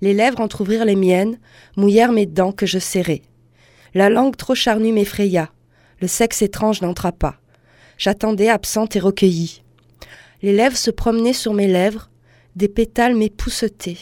[0.02, 1.38] Les lèvres entr'ouvrirent les miennes,
[1.76, 3.22] mouillèrent mes dents que je serrais.
[3.94, 5.50] La langue trop charnue m'effraya.
[6.00, 7.36] Le sexe étrange n'entra pas.
[7.98, 9.62] J'attendais absente et recueillie.
[10.42, 12.10] Les lèvres se promenaient sur mes lèvres,
[12.54, 13.98] des pétales m'époussetaient.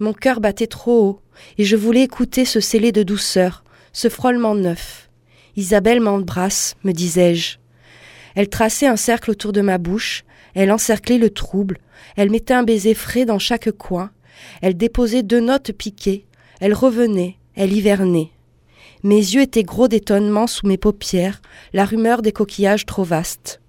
[0.00, 1.20] Mon cœur battait trop haut,
[1.58, 3.62] et je voulais écouter ce scellé de douceur,
[3.92, 5.10] ce frôlement neuf.
[5.56, 7.58] Isabelle m'embrasse, me disais-je.
[8.34, 11.78] Elle traçait un cercle autour de ma bouche, elle encerclait le trouble,
[12.16, 14.10] elle mettait un baiser frais dans chaque coin,
[14.60, 16.26] elle déposait deux notes piquées,
[16.60, 18.30] elle revenait, elle hivernait.
[19.04, 21.42] Mes yeux étaient gros d'étonnement sous mes paupières,
[21.72, 23.60] la rumeur des coquillages trop vastes.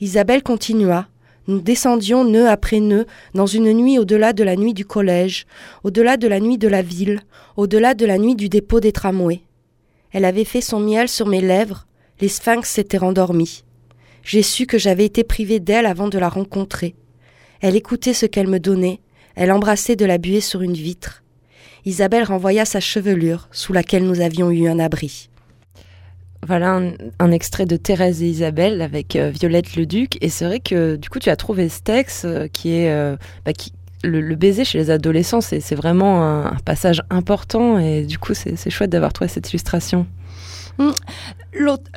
[0.00, 1.08] Isabelle continua.
[1.48, 5.46] Nous descendions nœud après nœud dans une nuit au-delà de la nuit du collège,
[5.82, 7.20] au-delà de la nuit de la ville,
[7.56, 9.42] au-delà de la nuit du dépôt des tramways.
[10.12, 11.86] Elle avait fait son miel sur mes lèvres,
[12.20, 13.64] les sphinx s'étaient rendormis.
[14.22, 16.94] J'ai su que j'avais été privée d'elle avant de la rencontrer.
[17.60, 19.00] Elle écoutait ce qu'elle me donnait,
[19.34, 21.23] elle embrassait de la buée sur une vitre.
[21.86, 25.28] Isabelle renvoya sa chevelure, sous laquelle nous avions eu un abri.
[26.46, 26.80] Voilà
[27.18, 30.18] un, extrait de Thérèse et Isabelle avec euh, Violette le Duc.
[30.22, 33.16] Et c'est vrai que du coup, tu as trouvé ce texte euh, qui est euh,
[33.46, 33.72] bah, qui,
[34.02, 37.78] le, le, baiser chez les adolescents, c'est vraiment un, un, passage important.
[37.78, 40.06] Et du coup, c'est chouette d'avoir trouvé cette illustration.
[40.78, 40.90] Mmh.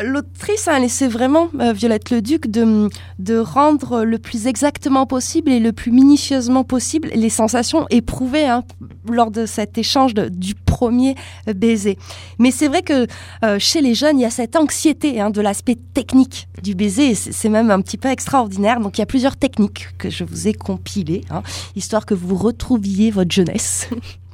[0.03, 5.59] L'autrice a laissé vraiment, euh, Violette le Duc, de, rendre le plus exactement possible et
[5.59, 8.63] le plus minutieusement possible les sensations éprouvées hein,
[9.09, 11.15] lors de cet échange du premier
[11.47, 11.97] baiser.
[12.39, 13.07] Mais c'est vrai que
[13.43, 17.15] euh, chez les jeunes, il y a cette anxiété hein, de l'aspect technique du baiser,
[17.15, 18.80] c'est même un petit peu extraordinaire.
[18.80, 21.41] Donc il y a plusieurs techniques que je vous ai compilées, hein,
[21.75, 23.89] histoire que vous retrouviez votre jeunesse.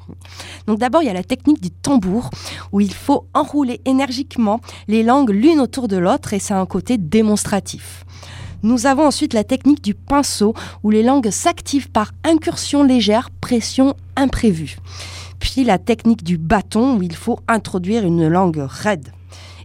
[0.68, 2.30] Donc d'abord, il y a la technique du tambour,
[2.72, 6.98] où il faut enrouler énergiquement les langues l'une autour de l'autre, et c'est un côté
[6.98, 8.06] démonstratif.
[8.64, 13.94] Nous avons ensuite la technique du pinceau, où les langues s'activent par incursion légère, pression
[14.16, 14.78] imprévue.
[15.40, 19.10] Puis la technique du bâton, où il faut introduire une langue raide.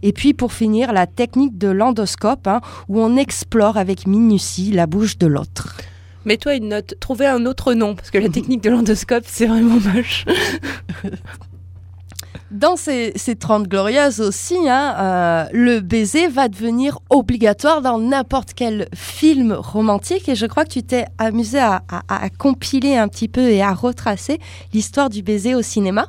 [0.01, 4.87] Et puis pour finir, la technique de l'endoscope, hein, où on explore avec minutie la
[4.87, 5.77] bouche de l'autre.
[6.25, 9.79] Mets-toi une note, trouvez un autre nom, parce que la technique de l'endoscope, c'est vraiment
[9.93, 10.25] moche.
[12.51, 18.53] Dans ces, ces 30 glorieuses aussi, hein, euh, le baiser va devenir obligatoire dans n'importe
[18.55, 20.27] quel film romantique.
[20.29, 23.61] Et je crois que tu t'es amusé à, à- à compiler un petit peu et
[23.61, 24.39] à retracer
[24.73, 26.07] l'histoire du baiser au cinéma.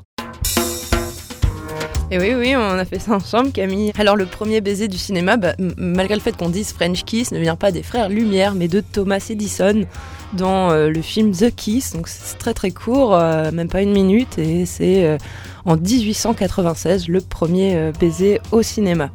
[2.12, 3.92] Et oui, oui, on a fait ça ensemble, Camille.
[3.96, 7.38] Alors, le premier baiser du cinéma, bah, malgré le fait qu'on dise French Kiss, ne
[7.38, 9.84] vient pas des frères Lumière, mais de Thomas Edison
[10.32, 11.92] dans euh, le film The Kiss.
[11.92, 15.18] Donc, c'est très très court, euh, même pas une minute, et c'est euh,
[15.64, 19.11] en 1896 le premier baiser au cinéma.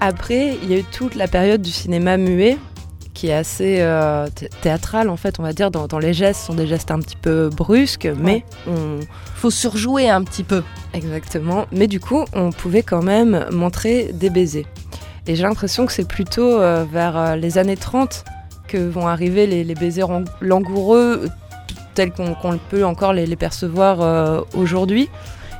[0.00, 2.58] Après, il y a eu toute la période du cinéma muet
[3.14, 6.40] qui est assez euh, thé- théâtrale en fait, on va dire, dans, dans les gestes,
[6.40, 9.00] ce sont des gestes un petit peu brusques, mais on,
[9.34, 10.62] Faut surjouer un petit peu.
[10.94, 11.66] Exactement.
[11.72, 14.66] Mais du coup, on pouvait quand même montrer des baisers.
[15.26, 18.24] Et j'ai l'impression que c'est plutôt euh, vers euh, les années 30
[18.66, 21.28] que vont arriver les, les baisers lang- langoureux
[21.94, 22.34] tels qu'on
[22.70, 25.10] peut encore les, les percevoir euh, aujourd'hui.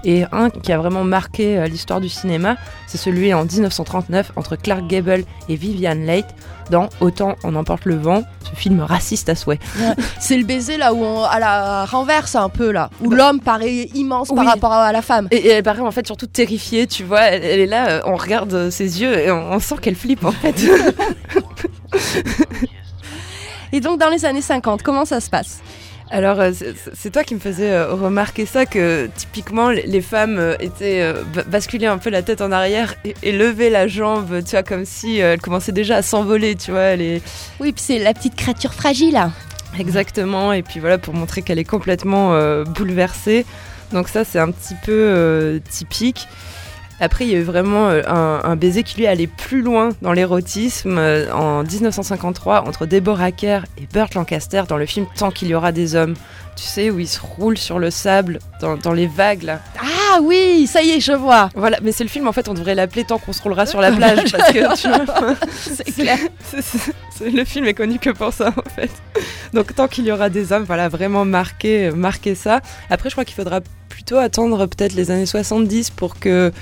[0.04, 4.56] Et un qui a vraiment marqué euh, l'histoire du cinéma, c'est celui en 1939 entre
[4.56, 6.24] Clark Gable et Vivian Leigh
[6.70, 9.58] dans Autant on emporte le vent, ce film raciste à souhait.
[10.20, 13.40] C'est le baiser là où on à la renverse un peu là, où Bah- l'homme
[13.40, 15.28] paraît immense par rapport à la femme.
[15.32, 17.22] Et, et elle paraît en fait surtout terrifiée, tu vois.
[17.22, 19.96] Elle, elle est là, euh, on regarde euh, ses yeux et on, on sent qu'elle
[19.96, 20.54] flippe en fait.
[23.74, 25.60] Et donc dans les années 50, comment ça se passe?
[26.12, 26.50] Alors euh,
[26.92, 31.44] c'est toi qui me faisais euh, remarquer ça que typiquement les, femmes euh, étaient ba-
[31.44, 34.84] basculaient un peu la tête en arrière et, et levaient la jambe, tu vois, comme
[34.84, 36.92] si euh, elle commençait déjà à s'envoler, tu vois.
[37.60, 39.18] Oui, puis c'est la petite créature fragile.
[39.78, 43.46] exactement et puis voilà pour montrer qu'elle est complètement euh, bouleversée.
[43.92, 46.28] Donc ça c'est un petit peu euh, typique.
[47.02, 49.88] Après, il y a eu vraiment euh, un, un baiser qui lui allait plus loin
[50.02, 55.32] dans l'érotisme euh, en 1953 entre Deborah Kerr et Burt Lancaster dans le film Tant
[55.32, 56.14] qu'il y aura des hommes.
[56.54, 59.58] Tu sais, où ils se roulent sur le sable dans, dans les vagues là.
[59.80, 61.48] Ah oui, ça y est, je vois.
[61.56, 63.80] Voilà, mais c'est le film en fait, on devrait l'appeler Tant qu'on se roulera sur
[63.80, 66.18] la plage parce que tu vois, C'est clair.
[67.20, 68.92] le film est connu que pour ça en fait.
[69.52, 72.60] Donc tant qu'il y aura des hommes, voilà, vraiment marqué, marqué ça.
[72.90, 76.52] Après, je crois qu'il faudra plutôt attendre peut-être les années 70 pour que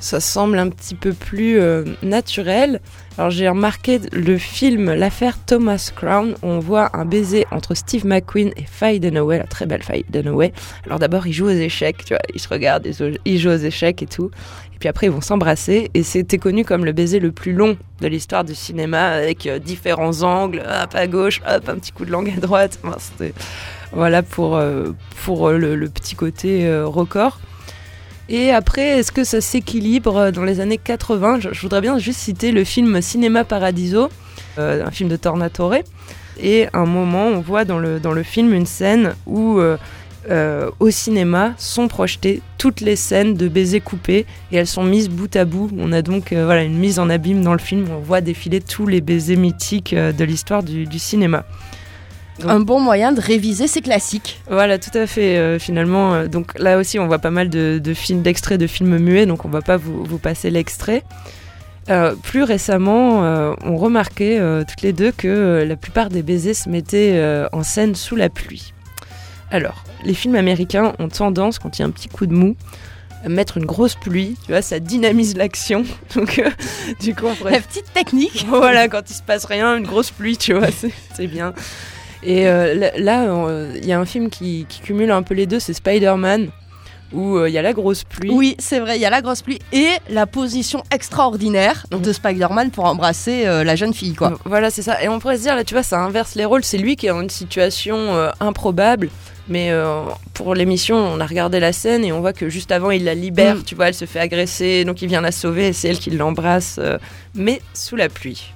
[0.00, 2.80] ça semble un petit peu plus euh, naturel.
[3.16, 8.06] Alors j'ai remarqué le film L'affaire Thomas Crown, où on voit un baiser entre Steve
[8.06, 10.52] McQueen et Faye Dunaway, la très belle Faye Dunaway.
[10.86, 12.86] Alors d'abord ils jouent aux échecs, tu vois, ils se regardent,
[13.24, 14.30] ils jouent- aux échecs et tout.
[14.74, 17.76] Et puis après ils vont s'embrasser et c'était connu comme le baiser le plus long
[18.00, 22.04] de l'histoire du cinéma avec euh, différents angles, hop à gauche, hop un petit coup
[22.04, 22.78] de langue à droite.
[23.90, 24.92] Voilà pour, euh,
[25.24, 27.40] pour le, petit côté record.
[28.28, 32.20] Et après, est-ce que ça s'équilibre euh, dans les années 80 je, voudrais bien juste
[32.20, 34.10] citer le film Cinéma Paradiso,
[34.58, 35.76] euh, un film de Tornatore.
[36.40, 40.90] Et un moment, on voit dans le, dans le film une scène où euh, au
[40.90, 45.44] cinéma sont projetées toutes les scènes de baisers coupés et elles sont mises bout à
[45.44, 45.70] bout.
[45.76, 48.86] On a donc voilà, une mise en abîme dans le film on voit défiler tous
[48.86, 51.44] les baisers mythiques de l'histoire du, du cinéma.
[52.46, 54.40] Un bon moyen de réviser ses classiques.
[54.48, 55.36] Voilà, tout à fait.
[55.38, 58.66] euh, finalement, euh, donc là aussi, on voit pas mal de, de films, d'extraits de
[58.66, 61.02] films muets, donc on va pas vous, vous passer l'extrait.
[61.90, 63.20] Euh, plus récemment,
[63.64, 67.18] on remarquait toutes les deux que la plupart des baisers se mettaient
[67.52, 68.74] en scène sous la pluie.
[69.50, 72.56] Alors, les films américains ont tendance, quand il y a un petit coup de mou,
[73.24, 74.36] à mettre une grosse pluie.
[74.44, 75.84] Tu vois, ça dynamise l'action.
[76.14, 76.50] Donc, euh,
[77.00, 78.44] du coup, après, La petite technique.
[78.48, 80.68] voilà, quand il se passe rien, une grosse pluie, tu vois,
[81.14, 81.54] c'est bien.
[82.22, 85.34] Et euh, là, là, euh, il y a un film qui, qui cumule un peu
[85.34, 86.48] les deux, c'est Spider-Man,
[87.12, 88.30] où euh, il y a la grosse pluie.
[88.30, 92.70] Oui, c'est vrai, il y a la grosse pluie et la position extraordinaire de Spider-Man
[92.70, 94.38] pour embrasser euh, la jeune fille, quoi.
[94.44, 95.02] Voilà, c'est ça.
[95.02, 96.64] Et on pourrait se dire, là, tu vois, ça inverse les rôles.
[96.64, 99.08] C'est lui qui est dans une situation euh, improbable.
[99.48, 100.02] Mais euh,
[100.34, 103.14] pour l'émission, on a regardé la scène et on voit que juste avant, il la
[103.14, 103.56] libère.
[103.56, 103.62] Mm.
[103.64, 106.10] Tu vois, elle se fait agresser, donc il vient la sauver et c'est elle qui
[106.10, 106.98] l'embrasse, euh,
[107.34, 108.52] mais sous la pluie.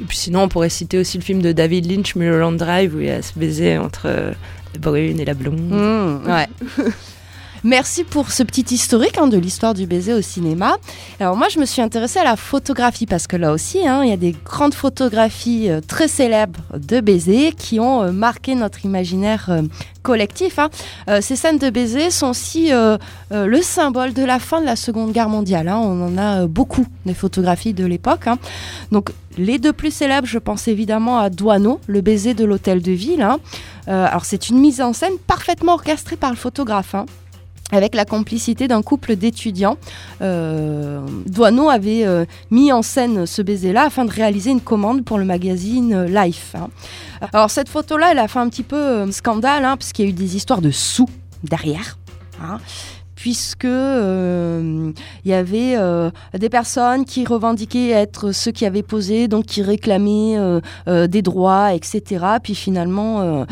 [0.00, 3.00] Et puis sinon, on pourrait citer aussi le film de David Lynch, Mulholland Drive, où
[3.00, 4.32] il y a ce baiser entre euh,
[4.74, 5.60] la brune et la blonde.
[5.60, 6.46] Mmh, ouais.
[7.66, 10.76] Merci pour ce petit historique hein, de l'histoire du baiser au cinéma.
[11.18, 14.08] Alors moi, je me suis intéressée à la photographie parce que là aussi, hein, il
[14.08, 18.84] y a des grandes photographies euh, très célèbres de baisers qui ont euh, marqué notre
[18.84, 19.62] imaginaire euh,
[20.04, 20.60] collectif.
[20.60, 20.70] hein.
[21.20, 25.28] Ces scènes de baisers sont aussi le symbole de la fin de la Seconde Guerre
[25.28, 25.68] mondiale.
[25.68, 28.26] On en a beaucoup des photographies de l'époque.
[28.92, 32.92] Donc les deux plus célèbres, je pense évidemment à Douaneau, le baiser de l'hôtel de
[32.92, 33.26] ville.
[33.88, 36.94] alors c'est une mise en scène parfaitement orchestrée par le photographe.
[37.72, 39.76] Avec la complicité d'un couple d'étudiants.
[40.22, 41.00] Euh,
[41.68, 45.92] avait euh, mis en scène ce baiser-là afin de réaliser une commande pour le magazine
[45.94, 46.54] euh, Life.
[46.54, 46.68] hein.
[47.32, 50.08] Alors cette photo-là, elle a fait un petit peu euh, scandale, hein, parce qu'il y
[50.08, 51.08] a eu des histoires de sous
[51.42, 51.98] derrière.
[52.42, 52.58] hein,
[53.26, 54.92] puisque euh,
[55.24, 59.62] il y avait euh, des personnes qui revendiquaient être ceux qui avaient posé, donc qui
[59.62, 62.24] réclamaient euh, euh, des droits, etc.
[62.40, 63.44] Puis finalement, euh,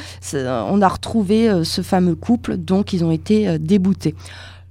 [0.70, 4.14] on a retrouvé euh, ce fameux couple, donc ils ont été euh, déboutés.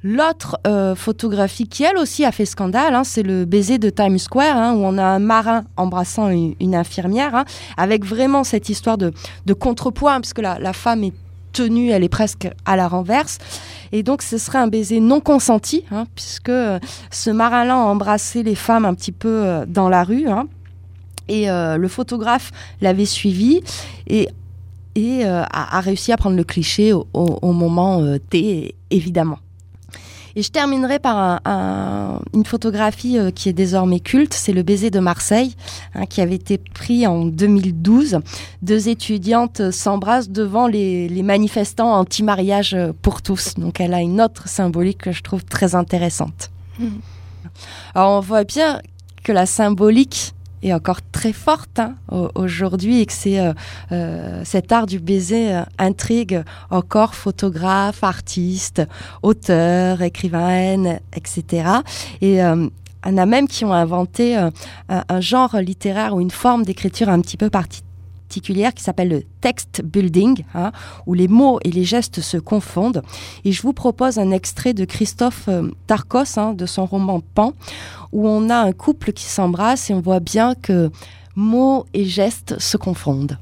[0.03, 4.19] L'autre euh, photographie qui, elle aussi, a fait scandale, hein, c'est le baiser de Times
[4.19, 7.43] Square, hein, où on a un marin embrassant une, infirmière, hein,
[7.75, 9.11] avec vraiment cette histoire de,
[9.45, 11.13] de contrepoids, hein, puisque la, la femme est
[11.53, 13.37] tenue, elle est presque à la renverse.
[13.91, 16.79] Et donc, ce serait un baiser non consenti, hein, puisque euh,
[17.11, 20.27] ce marin-là a embrassé les femmes un petit peu euh, dans la rue.
[20.27, 20.47] hein.
[21.29, 22.51] et euh, le photographe
[22.81, 23.61] l'avait suivi
[24.07, 24.27] et,
[24.95, 29.39] et a, réussi à prendre le cliché au, moment T, évidemment.
[30.35, 34.63] Et je terminerai par un- un- une photographie euh, qui est désormais culte, c'est le
[34.63, 35.55] baiser de Marseille,
[35.93, 38.19] hein, qui avait été pris en 2012.
[38.63, 43.53] Deux étudiantes euh, s'embrassent devant les, les manifestants anti-mariage euh, pour tous.
[43.55, 46.49] Donc elle a une autre symbolique que je trouve très intéressante.
[47.93, 48.81] Alors on voit bien
[49.23, 53.53] que la symbolique est encore très forte hein, au- aujourd'hui et que c'est euh,
[53.91, 58.81] euh, cet art du baiser euh, intrigue encore photographes, artistes,
[59.21, 61.69] auteurs, écrivaines, etc.
[62.21, 62.67] Et euh,
[63.05, 64.51] on a même qui ont inventé un,
[64.89, 67.89] un genre littéraire ou une forme d'écriture un petit peu particulière
[68.41, 70.71] qui s'appelle le text building, hein,
[71.05, 73.01] où les mots et les gestes se confondent.
[73.45, 77.53] Et je vous propose un extrait de Christophe euh, Tarkos, hein, de son roman Pan,
[78.11, 80.91] où on a un couple qui s'embrasse et on voit bien que
[81.35, 83.37] mots et gestes se confondent.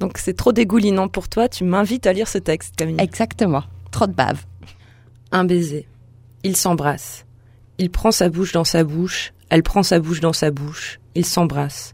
[0.00, 2.96] Donc c'est trop dégoulinant pour toi, tu m'invites à lire ce texte, Camille.
[2.98, 3.62] Exactement.
[3.90, 4.44] Trop de bave.
[5.32, 5.86] Un baiser.
[6.42, 7.24] Ils s'embrassent.
[7.78, 11.00] Il prend sa bouche dans sa bouche, elle prend sa bouche dans sa bouche.
[11.14, 11.93] Ils s'embrassent.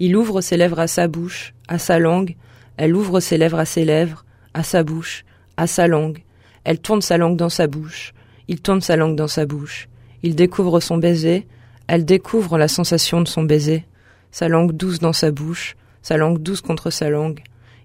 [0.00, 2.34] Il ouvre ses lèvres à sa bouche, à sa langue,
[2.78, 4.24] elle ouvre ses lèvres à ses lèvres,
[4.54, 5.26] à sa bouche,
[5.58, 6.24] à sa langue.
[6.64, 8.14] Elle tourne sa langue dans sa bouche,
[8.48, 9.88] il tourne sa langue dans sa bouche.
[10.22, 11.46] Il découvre son baiser,
[11.86, 13.84] elle découvre la sensation de son baiser,
[14.30, 17.40] sa langue douce dans sa bouche, sa langue douce contre sa langue.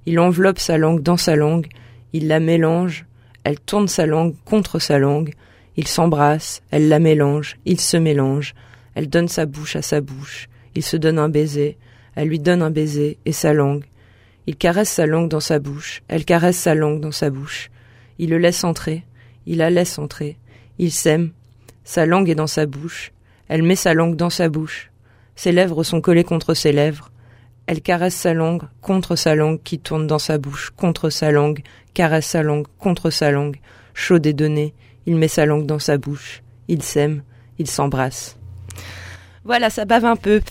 [0.06, 1.68] Il enveloppe sa langue dans sa langue,
[2.14, 3.06] il la mélange,
[3.44, 5.34] elle tourne sa langue contre sa langue,
[5.76, 8.56] ils s'embrassent, elle la mélange, ils se mélangent,
[8.94, 11.78] elle donne sa bouche à sa bouche, il se donne un baiser,
[12.16, 13.86] elle lui donne un baiser et sa langue.
[14.48, 17.70] Il caresse sa langue dans sa bouche, elle caresse sa langue dans sa bouche.
[18.20, 19.04] Il le laisse entrer,
[19.46, 20.38] il la laisse entrer.
[20.78, 21.32] Il s'aime,
[21.84, 23.12] sa langue est dans sa bouche,
[23.48, 24.92] elle met sa langue dans sa bouche.
[25.36, 27.12] Ses lèvres sont collées contre ses lèvres.
[27.68, 31.62] Elle caresse sa langue contre sa langue qui tourne dans sa bouche, contre sa langue,
[31.94, 33.58] caresse sa langue contre sa langue.
[33.94, 34.74] Chaud et donné,
[35.06, 36.44] il met sa langue dans sa bouche.
[36.68, 37.24] Il s'aime,
[37.58, 38.38] il s'embrasse.
[39.44, 40.42] Voilà, ça bave un peu.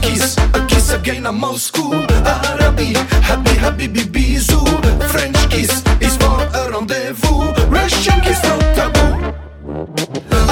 [0.00, 1.94] Kiss a kiss again I'm old school.
[2.26, 2.94] Arabi
[3.28, 4.64] happy habibi bisou
[5.08, 7.52] French kiss is for a rendezvous.
[7.68, 9.34] Russian kiss no taboo.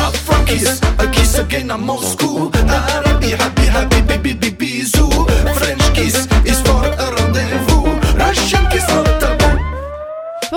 [0.04, 2.50] Afro kiss a kiss again I'm old school.
[2.54, 5.10] Arabi happy habibi bisou
[5.54, 6.31] French kiss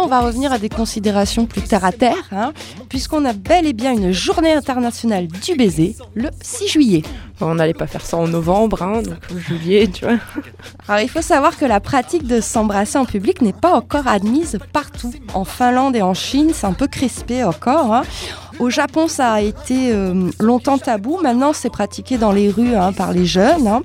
[0.06, 2.54] On va revenir à des considérations plus terre à terre, hein,
[2.90, 7.02] puisqu'on a bel et bien une journée internationale du baiser le 6 juillet.
[7.42, 10.18] On n'allait pas faire ça en novembre, hein, donc juillet, tu vois.
[10.88, 14.60] Alors il faut savoir que la pratique de s'embrasser en public n'est pas encore admise
[14.74, 15.12] partout.
[15.34, 17.92] En Finlande et en Chine, c'est un peu crispé encore.
[17.92, 18.04] hein.
[18.60, 21.20] Au Japon, ça a été euh, longtemps tabou.
[21.24, 23.82] Maintenant, c'est pratiqué dans les rues par les jeunes.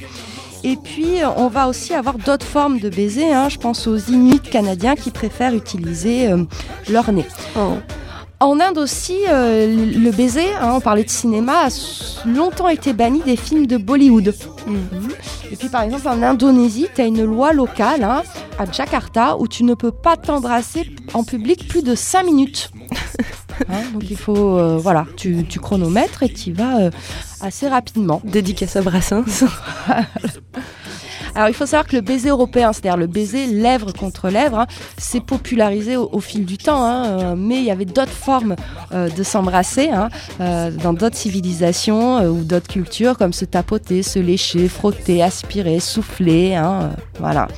[0.63, 3.33] Et puis, on va aussi avoir d'autres formes de baiser.
[3.33, 3.49] hein.
[3.49, 6.45] Je pense aux Inuits canadiens qui préfèrent utiliser euh,
[6.89, 7.25] leur nez.
[8.43, 11.69] En Inde aussi, euh, le baiser, hein, on parlait de cinéma, a
[12.27, 14.35] longtemps été banni des films de Bollywood.
[15.53, 18.23] Et puis par exemple en Indonésie, tu as une loi locale hein,
[18.59, 22.71] à Jakarta où tu ne peux pas t'embrasser en public plus de 5 minutes.
[23.69, 26.91] Hein, donc il faut, euh, voilà, tu, tu chronomètres et tu vas euh,
[27.41, 28.21] assez rapidement.
[28.25, 29.25] Dédicace à Brassens.
[31.35, 34.67] Alors il faut savoir que le baiser européen, c'est-à-dire le baiser lèvre contre lèvre, hein,
[34.99, 38.57] s'est popularisé au, au fil du temps, hein, euh, mais il y avait d'autres formes
[38.93, 40.09] euh, de s'embrasser hein,
[40.41, 46.55] euh, dans d'autres civilisations ou d'autres cultures, comme se tapoter, se lécher, frotter, aspirer, souffler,
[46.55, 47.49] hein, voilà.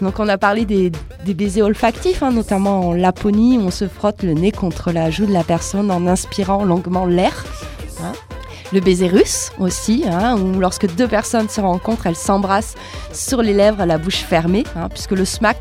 [0.00, 0.90] Donc on a parlé des,
[1.24, 5.10] des baisers olfactifs, hein, notamment en Laponie, où on se frotte le nez contre la
[5.10, 7.44] joue de la personne en inspirant longuement l'air.
[8.02, 8.12] hein.
[8.72, 12.76] Le baiser russe aussi, hein, où lorsque deux personnes se rencontrent, elles s'embrassent
[13.12, 15.58] sur les lèvres, la bouche fermée, hein, puisque le smack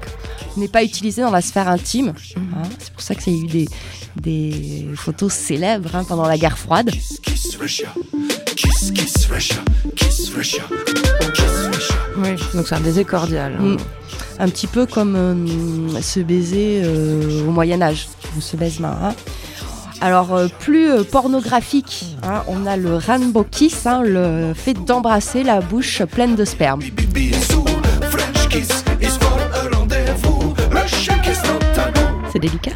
[0.58, 2.14] n'est pas utilisé dans la sphère intime.
[2.38, 2.62] hein.
[2.78, 3.68] C'est pour ça que ça a eu des,
[4.16, 6.92] des photos célèbres pendant la guerre froide.
[12.18, 13.54] Oui, donc c'est un baiser cordial.
[13.60, 13.78] Mm.
[14.40, 18.98] Un petit peu comme euh, ce baiser euh, au Moyen Âge, ou ce baise-main.
[19.04, 19.14] hein.
[20.02, 25.44] Alors euh, plus euh, pornographique, hein, on a le rainbow kiss, hein, le fait d'embrasser
[25.44, 26.80] la bouche pleine de sperme.
[32.32, 32.72] C'est délicat.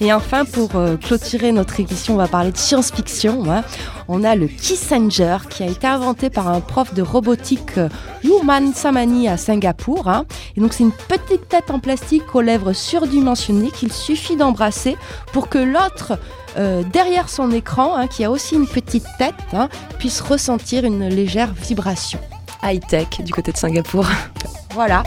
[0.00, 3.44] Et enfin, pour euh, clôturer notre émission, on va parler de science-fiction.
[3.50, 3.62] hein.
[4.08, 7.88] On a le Kissenger qui a été inventé par un prof de robotique euh,
[8.22, 10.08] Yuman Samani à Singapour.
[10.08, 10.24] hein.
[10.56, 14.96] Et donc, c'est une petite tête en plastique aux lèvres surdimensionnées qu'il suffit d'embrasser
[15.32, 16.18] pour que l'autre,
[16.58, 19.68] euh, derrière son écran, hein, qui a aussi une petite tête, hein,
[19.98, 22.18] puisse ressentir une légère vibration.
[22.62, 24.06] High-tech du côté de Singapour.
[24.74, 25.02] Voilà.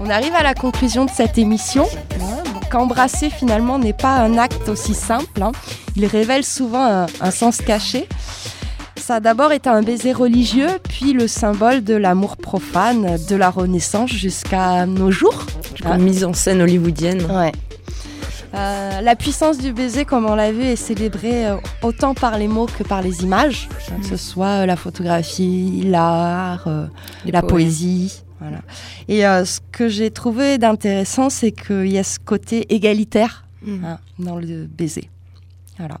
[0.00, 1.86] On arrive à la conclusion de cette émission.
[2.20, 2.42] hein.
[2.54, 5.42] Donc, embrasser finalement n'est pas un acte aussi simple.
[5.42, 5.52] hein.
[5.96, 8.08] Il révèle souvent un, un sens caché.
[8.96, 13.50] Ça a d'abord été un baiser religieux, puis le symbole de l'amour profane de la
[13.50, 15.44] Renaissance jusqu'à nos jours.
[15.84, 17.22] Une mise en scène hollywoodienne.
[17.30, 17.52] Ouais.
[18.54, 22.48] Euh, la puissance du baiser, comme on l'a vu, est célébrée euh, autant par les
[22.48, 23.68] mots que par les images,
[24.00, 26.86] que ce soit euh, la photographie, l'art, euh,
[27.26, 27.50] la poèmes.
[27.50, 28.22] poésie.
[28.40, 28.58] Voilà.
[29.08, 33.84] Et euh, ce que j'ai trouvé d'intéressant, c'est qu'il y a ce côté égalitaire Mhm.
[33.84, 35.10] hein, dans le baiser.
[35.78, 35.96] Voilà.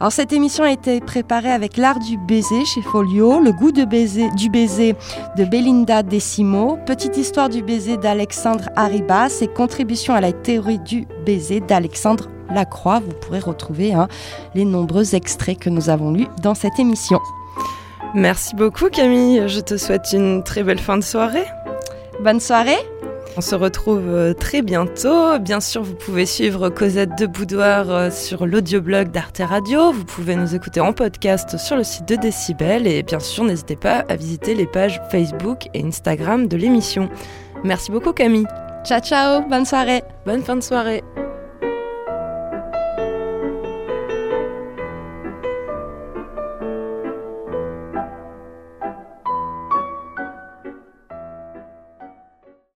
[0.00, 3.84] Alors cette émission a été préparée avec l'art du baiser chez Folio, le goût de
[3.84, 4.94] baiser, du baiser
[5.38, 11.06] de Belinda Decimo, petite histoire du baiser d'Alexandre Arribas et contribution à la théorie du
[11.24, 13.00] baiser d'Alexandre Lacroix.
[13.00, 14.08] Vous pourrez retrouver hein,
[14.54, 17.20] les nombreux extraits que nous avons lus dans cette émission.
[18.14, 21.46] Merci beaucoup Camille, je te souhaite une très belle fin de soirée.
[22.22, 22.78] Bonne soirée
[23.36, 25.38] On se retrouve euh, très bientôt.
[25.40, 29.90] Bien sûr, vous pouvez suivre Cosette de Boudoir euh, sur l'audioblog d'Arte Radio.
[29.90, 32.86] Vous pouvez nous écouter en podcast sur le site de Décibel.
[32.86, 37.08] Et bien sûr, n'hésitez pas à visiter les pages Facebook et Instagram de l'émission.
[37.64, 38.46] Merci beaucoup Camille.
[38.84, 41.02] Ciao ciao, bonne soirée Bonne fin de soirée.